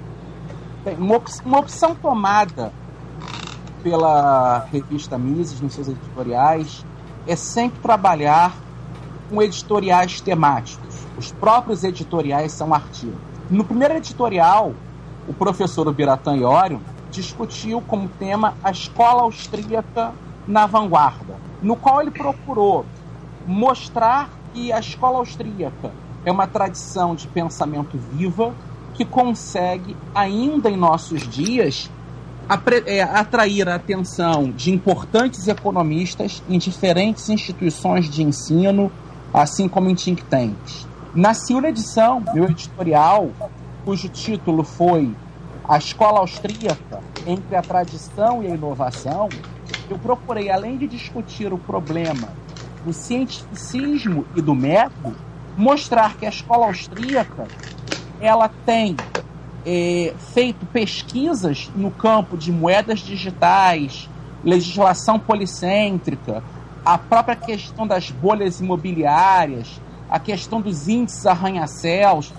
Bem, 0.84 0.96
uma 0.98 1.58
opção 1.58 1.94
tomada 1.94 2.72
pela 3.82 4.66
revista 4.72 5.18
Mises 5.18 5.60
nos 5.60 5.74
seus 5.74 5.88
editoriais 5.88 6.84
é 7.26 7.36
sempre 7.36 7.80
trabalhar 7.80 8.56
com 9.28 9.42
editoriais 9.42 10.20
temáticos. 10.20 10.94
Os 11.16 11.32
próprios 11.32 11.84
editoriais 11.84 12.52
são 12.52 12.74
artigos. 12.74 13.18
No 13.50 13.64
primeiro 13.64 13.94
editorial, 13.94 14.72
o 15.28 15.34
professor 15.34 15.90
Biratã 15.92 16.36
Iório 16.36 16.80
discutiu 17.10 17.80
como 17.82 18.08
tema 18.08 18.54
a 18.62 18.70
escola 18.70 19.22
austríaca 19.22 20.12
na 20.46 20.66
vanguarda, 20.66 21.36
no 21.62 21.76
qual 21.76 22.00
ele 22.00 22.10
procurou 22.10 22.84
mostrar 23.46 24.30
que 24.52 24.72
a 24.72 24.78
escola 24.78 25.18
austríaca 25.18 25.92
é 26.24 26.32
uma 26.32 26.46
tradição 26.46 27.14
de 27.14 27.28
pensamento 27.28 27.98
viva 27.98 28.54
que 28.94 29.04
consegue, 29.04 29.96
ainda 30.14 30.70
em 30.70 30.76
nossos 30.76 31.28
dias, 31.28 31.90
atrair 32.48 33.68
a 33.68 33.74
atenção 33.74 34.50
de 34.50 34.70
importantes 34.70 35.48
economistas 35.48 36.42
em 36.48 36.58
diferentes 36.58 37.28
instituições 37.28 38.08
de 38.08 38.22
ensino, 38.22 38.92
assim 39.32 39.68
como 39.68 39.88
em 39.88 39.94
think 39.94 40.22
tanks. 40.24 40.86
Na 41.14 41.32
segunda 41.32 41.68
edição, 41.68 42.22
meu 42.34 42.44
editorial, 42.44 43.30
cujo 43.84 44.08
título 44.08 44.64
foi 44.64 45.14
A 45.66 45.78
Escola 45.78 46.20
Austríaca 46.20 47.00
entre 47.26 47.56
a 47.56 47.62
Tradição 47.62 48.42
e 48.42 48.46
a 48.46 48.54
Inovação, 48.54 49.28
eu 49.88 49.98
procurei, 49.98 50.50
além 50.50 50.76
de 50.76 50.86
discutir 50.86 51.52
o 51.52 51.58
problema 51.58 52.28
do 52.84 52.92
cientificismo 52.92 54.26
e 54.34 54.42
do 54.42 54.54
método, 54.54 55.16
mostrar 55.56 56.16
que 56.16 56.26
a 56.26 56.28
escola 56.28 56.66
austríaca 56.66 57.46
ela 58.20 58.48
tem 58.48 58.96
é, 59.64 60.14
feito 60.32 60.66
pesquisas 60.66 61.70
no 61.74 61.90
campo 61.90 62.36
de 62.36 62.52
moedas 62.52 63.00
digitais, 63.00 64.08
legislação 64.44 65.18
policêntrica, 65.18 66.42
a 66.84 66.98
própria 66.98 67.34
questão 67.34 67.86
das 67.86 68.10
bolhas 68.10 68.60
imobiliárias, 68.60 69.80
a 70.10 70.18
questão 70.18 70.60
dos 70.60 70.86
índices 70.86 71.26
arranha-céus, 71.26 72.32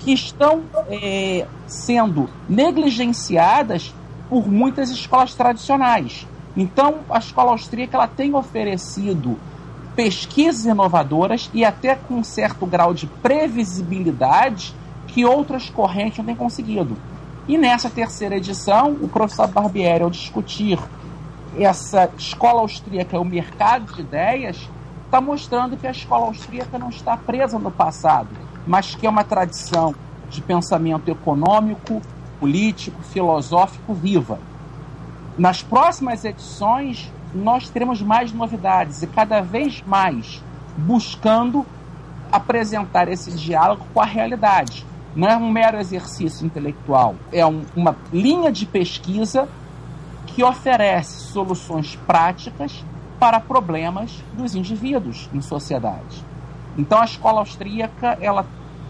que 0.00 0.12
estão 0.12 0.62
é, 0.88 1.46
sendo 1.66 2.28
negligenciadas 2.48 3.94
por 4.28 4.48
muitas 4.48 4.90
escolas 4.90 5.34
tradicionais. 5.34 6.26
Então, 6.56 7.00
a 7.10 7.18
escola 7.18 7.52
austríaca 7.52 7.96
ela 7.96 8.08
tem 8.08 8.34
oferecido 8.34 9.38
pesquisas 9.94 10.64
inovadoras 10.64 11.50
e 11.52 11.64
até 11.64 11.94
com 11.94 12.14
um 12.14 12.24
certo 12.24 12.64
grau 12.66 12.94
de 12.94 13.06
previsibilidade 13.06 14.74
que 15.10 15.24
outras 15.24 15.68
correntes 15.68 16.18
não 16.18 16.24
têm 16.24 16.36
conseguido. 16.36 16.96
E 17.48 17.58
nessa 17.58 17.90
terceira 17.90 18.36
edição, 18.36 18.92
o 19.02 19.08
professor 19.08 19.48
Barbieri, 19.48 20.04
ao 20.04 20.10
discutir 20.10 20.78
essa 21.58 22.08
escola 22.16 22.60
austríaca, 22.60 23.18
o 23.18 23.24
mercado 23.24 23.92
de 23.92 24.02
ideias, 24.02 24.68
está 25.04 25.20
mostrando 25.20 25.76
que 25.76 25.86
a 25.86 25.90
escola 25.90 26.26
austríaca 26.26 26.78
não 26.78 26.90
está 26.90 27.16
presa 27.16 27.58
no 27.58 27.72
passado, 27.72 28.28
mas 28.64 28.94
que 28.94 29.04
é 29.04 29.10
uma 29.10 29.24
tradição 29.24 29.94
de 30.28 30.40
pensamento 30.40 31.10
econômico, 31.10 32.00
político, 32.38 33.02
filosófico 33.02 33.92
viva. 33.92 34.38
Nas 35.36 35.60
próximas 35.60 36.24
edições, 36.24 37.12
nós 37.34 37.68
teremos 37.68 38.00
mais 38.00 38.32
novidades 38.32 39.02
e 39.02 39.08
cada 39.08 39.40
vez 39.40 39.82
mais 39.84 40.40
buscando 40.76 41.66
apresentar 42.30 43.08
esse 43.08 43.32
diálogo 43.32 43.84
com 43.92 44.00
a 44.00 44.04
realidade 44.04 44.86
não 45.14 45.28
é 45.28 45.36
um 45.36 45.50
mero 45.50 45.78
exercício 45.78 46.46
intelectual, 46.46 47.16
é 47.32 47.44
um, 47.44 47.62
uma 47.74 47.96
linha 48.12 48.52
de 48.52 48.64
pesquisa 48.66 49.48
que 50.26 50.44
oferece 50.44 51.20
soluções 51.32 51.96
práticas 52.06 52.84
para 53.18 53.40
problemas 53.40 54.22
dos 54.32 54.54
indivíduos 54.54 55.28
em 55.34 55.40
sociedade. 55.40 56.24
Então 56.78 57.00
a 57.00 57.04
escola 57.04 57.40
austríaca 57.40 58.16
ela 58.20 58.46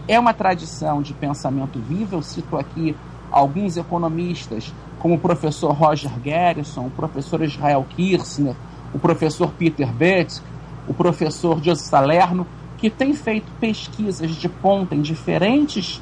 é 0.07 0.19
uma 0.19 0.33
tradição 0.33 1.01
de 1.01 1.13
pensamento 1.13 1.79
vivo. 1.79 2.15
Eu 2.15 2.21
cito 2.21 2.57
aqui 2.57 2.95
alguns 3.31 3.77
economistas, 3.77 4.73
como 4.99 5.15
o 5.15 5.19
professor 5.19 5.71
Roger 5.71 6.11
Garrison, 6.19 6.87
o 6.87 6.91
professor 6.91 7.41
Israel 7.41 7.85
Kirchner, 7.89 8.55
o 8.93 8.99
professor 8.99 9.51
Peter 9.51 9.91
Betz, 9.91 10.43
o 10.87 10.93
professor 10.93 11.61
Joseph 11.63 11.87
Salerno, 11.87 12.45
que 12.77 12.89
têm 12.89 13.13
feito 13.13 13.51
pesquisas 13.59 14.31
de 14.31 14.49
ponta 14.49 14.95
em 14.95 15.01
diferentes 15.01 16.01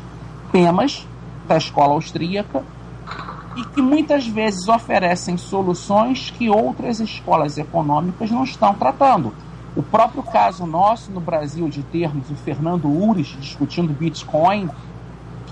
temas 0.52 1.08
da 1.48 1.58
escola 1.58 1.94
austríaca 1.94 2.64
e 3.56 3.66
que 3.66 3.82
muitas 3.82 4.28
vezes 4.28 4.68
oferecem 4.68 5.38
soluções 5.38 6.30
que 6.32 6.50
outras 6.50 7.00
escolas 7.00 7.58
econômicas 7.58 8.30
não 8.30 8.44
estão 8.44 8.74
tratando. 8.74 9.34
O 9.76 9.84
próprio 9.84 10.24
caso 10.24 10.66
nosso 10.66 11.12
no 11.12 11.20
Brasil 11.20 11.68
de 11.70 11.84
termos 11.84 12.30
o 12.30 12.36
Fernando 12.36 12.88
Ures 12.88 13.28
discutindo 13.40 13.94
Bitcoin, 13.94 14.70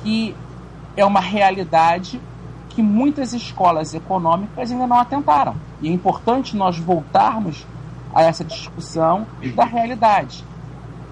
que 0.02 0.36
é 0.96 1.06
uma 1.06 1.20
realidade 1.20 2.20
que 2.70 2.82
muitas 2.82 3.34
escolas 3.34 3.94
econômicas 3.94 4.72
ainda 4.72 4.88
não 4.88 5.00
atentaram. 5.00 5.56
E 5.82 5.90
é 5.90 5.92
importante 5.92 6.56
nós 6.56 6.78
voltarmos 6.78 7.66
a 8.14 8.24
essa 8.24 8.44
discussão 8.44 9.26
da 9.56 9.66
realidade 9.66 10.44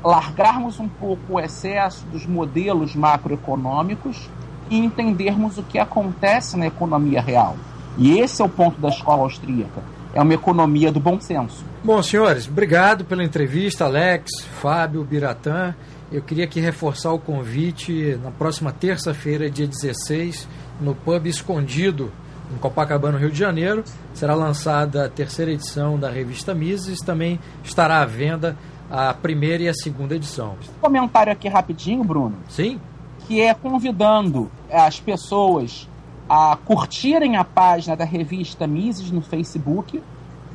largarmos 0.06 0.80
um 0.80 0.88
pouco 0.88 1.34
o 1.34 1.40
excesso 1.40 2.06
dos 2.06 2.28
modelos 2.28 2.96
macroeconômicos 2.96 4.30
e 4.70 4.78
entendermos 4.78 5.58
o 5.58 5.64
que 5.64 5.80
acontece 5.80 6.56
na 6.56 6.68
economia 6.68 7.20
real. 7.20 7.56
E 7.98 8.20
esse 8.20 8.42
é 8.42 8.46
o 8.46 8.50
ponto 8.50 8.80
da 8.80 8.90
escola 8.90 9.24
austríaca. 9.24 9.82
É 10.14 10.22
uma 10.22 10.34
economia 10.34 10.92
do 10.92 11.00
bom 11.00 11.20
senso. 11.20 11.66
Bom, 11.84 12.02
senhores, 12.04 12.48
obrigado 12.48 13.04
pela 13.04 13.24
entrevista, 13.24 13.86
Alex, 13.86 14.32
Fábio, 14.62 15.04
Biratã. 15.04 15.76
Eu 16.12 16.22
queria 16.22 16.46
aqui 16.46 16.60
reforçar 16.60 17.12
o 17.12 17.20
convite 17.20 18.18
na 18.24 18.32
próxima 18.32 18.72
terça-feira, 18.72 19.50
dia 19.50 19.68
16, 19.68 20.48
no 20.80 20.94
Pub 20.94 21.26
Escondido, 21.26 22.12
em 22.54 22.58
Copacabana, 22.58 23.18
Rio 23.18 23.32
de 23.32 23.40
Janeiro. 23.40 23.84
Será 24.14 24.36
lançada 24.36 25.06
a 25.06 25.10
terceira 25.10 25.52
edição 25.52 25.98
da 25.98 26.10
revista 26.10 26.54
Mises. 26.54 27.00
Também 27.00 27.40
estará 27.64 28.02
à 28.02 28.06
venda 28.06 28.56
a 28.90 29.14
primeira 29.14 29.64
e 29.64 29.70
a 29.70 29.74
segunda 29.74 30.16
edição. 30.16 30.56
Um 30.78 30.82
comentário 30.82 31.32
aqui 31.32 31.48
rapidinho, 31.48 32.04
Bruno. 32.04 32.38
Sim. 32.48 32.80
Que 33.28 33.42
é 33.42 33.54
convidando 33.54 34.52
as 34.72 35.00
pessoas 35.00 35.90
a 36.30 36.58
curtirem 36.66 37.38
a 37.38 37.44
página 37.44 37.96
da 37.96 38.06
revista 38.06 38.66
Mises 38.66 39.12
no 39.12 39.22
Facebook, 39.22 40.02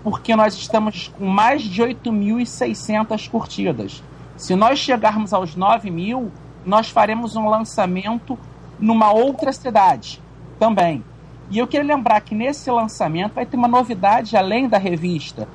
porque 0.03 0.35
nós 0.35 0.55
estamos 0.55 1.09
com 1.09 1.27
mais 1.27 1.63
de 1.63 1.83
8.600 1.83 3.29
curtidas. 3.29 4.03
Se 4.37 4.57
nós 4.57 4.79
chegarmos 4.79 5.33
aos 5.33 5.55
9 5.55 5.91
mil, 5.91 6.33
nós 6.65 6.89
faremos 6.89 7.37
um 7.37 7.49
lançamento 7.49 8.39
numa 8.79 9.13
outra 9.13 9.53
cidade 9.53 10.21
também. 10.59 11.05
E 11.51 11.59
eu 11.59 11.67
queria 11.67 11.97
lembrar 11.97 12.21
que 12.21 12.35
nesse 12.35 12.71
lançamento 12.71 13.35
vai 13.35 13.45
ter 13.45 13.57
uma 13.57 13.69
novidade 13.69 14.37
além 14.37 14.69
da 14.69 14.79
revista 14.79 15.49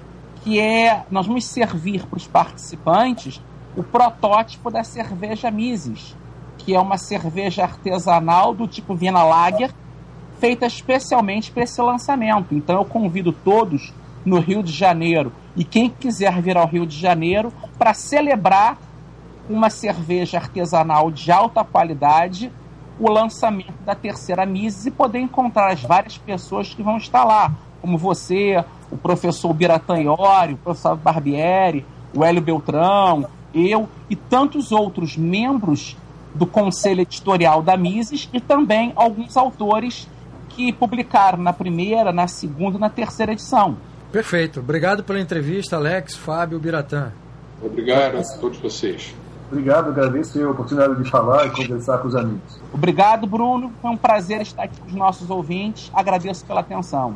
que 0.45 0.59
é 0.59 1.03
nós 1.09 1.25
vamos 1.25 1.45
servir 1.45 2.05
para 2.05 2.17
os 2.17 2.27
participantes 2.27 3.41
o 3.75 3.81
protótipo 3.81 4.69
da 4.69 4.83
cerveja 4.83 5.49
Mises, 5.49 6.15
que 6.59 6.75
é 6.75 6.79
uma 6.79 6.99
cerveja 6.99 7.63
artesanal 7.63 8.53
do 8.53 8.67
tipo 8.67 8.93
Viena 8.93 9.23
Lager, 9.23 9.73
feita 10.39 10.67
especialmente 10.67 11.51
para 11.51 11.63
esse 11.63 11.81
lançamento. 11.81 12.53
Então 12.53 12.75
eu 12.75 12.85
convido 12.85 13.33
todos 13.33 13.91
no 14.23 14.39
Rio 14.39 14.61
de 14.61 14.71
Janeiro. 14.71 15.33
E 15.55 15.63
quem 15.63 15.89
quiser 15.89 16.39
vir 16.43 16.57
ao 16.57 16.67
Rio 16.67 16.85
de 16.85 16.95
Janeiro 16.95 17.51
para 17.75 17.95
celebrar 17.95 18.77
uma 19.49 19.71
cerveja 19.71 20.37
artesanal 20.37 21.09
de 21.09 21.31
alta 21.31 21.63
qualidade, 21.63 22.51
o 22.99 23.09
lançamento 23.09 23.81
da 23.83 23.95
terceira 23.95 24.45
Mises 24.45 24.85
e 24.85 24.91
poder 24.91 25.19
encontrar 25.19 25.71
as 25.71 25.81
várias 25.81 26.19
pessoas 26.19 26.71
que 26.71 26.83
vão 26.83 26.97
estar 26.97 27.23
lá, 27.23 27.51
como 27.81 27.97
você, 27.97 28.63
o 28.91 28.97
professor 28.97 29.53
Biratã 29.53 29.97
Iori, 29.97 30.53
o 30.53 30.57
professor 30.57 30.95
Barbieri, 30.95 31.85
o 32.13 32.23
Hélio 32.23 32.41
Beltrão, 32.41 33.27
eu 33.53 33.89
e 34.09 34.15
tantos 34.15 34.71
outros 34.71 35.17
membros 35.17 35.95
do 36.33 36.45
conselho 36.45 37.01
editorial 37.01 37.61
da 37.61 37.77
Mises 37.77 38.29
e 38.33 38.39
também 38.39 38.91
alguns 38.95 39.37
autores 39.37 40.07
que 40.49 40.71
publicaram 40.71 41.37
na 41.37 41.53
primeira, 41.53 42.11
na 42.11 42.27
segunda 42.27 42.77
e 42.77 42.81
na 42.81 42.89
terceira 42.89 43.31
edição. 43.31 43.77
Perfeito. 44.11 44.59
Obrigado 44.59 45.03
pela 45.03 45.19
entrevista, 45.19 45.75
Alex, 45.75 46.15
Fábio, 46.15 46.59
Biratã. 46.59 47.11
Obrigado 47.61 48.17
a 48.17 48.23
todos 48.39 48.57
vocês. 48.59 49.13
Obrigado, 49.51 49.89
agradeço 49.89 50.41
a 50.43 50.49
oportunidade 50.49 51.01
de 51.01 51.09
falar 51.09 51.47
e 51.47 51.49
conversar 51.51 51.99
com 51.99 52.07
os 52.07 52.15
amigos. 52.15 52.59
Obrigado, 52.73 53.27
Bruno. 53.27 53.71
Foi 53.81 53.91
um 53.91 53.97
prazer 53.97 54.41
estar 54.41 54.63
aqui 54.63 54.79
com 54.79 54.87
os 54.87 54.93
nossos 54.93 55.29
ouvintes. 55.29 55.91
Agradeço 55.93 56.45
pela 56.45 56.61
atenção. 56.61 57.15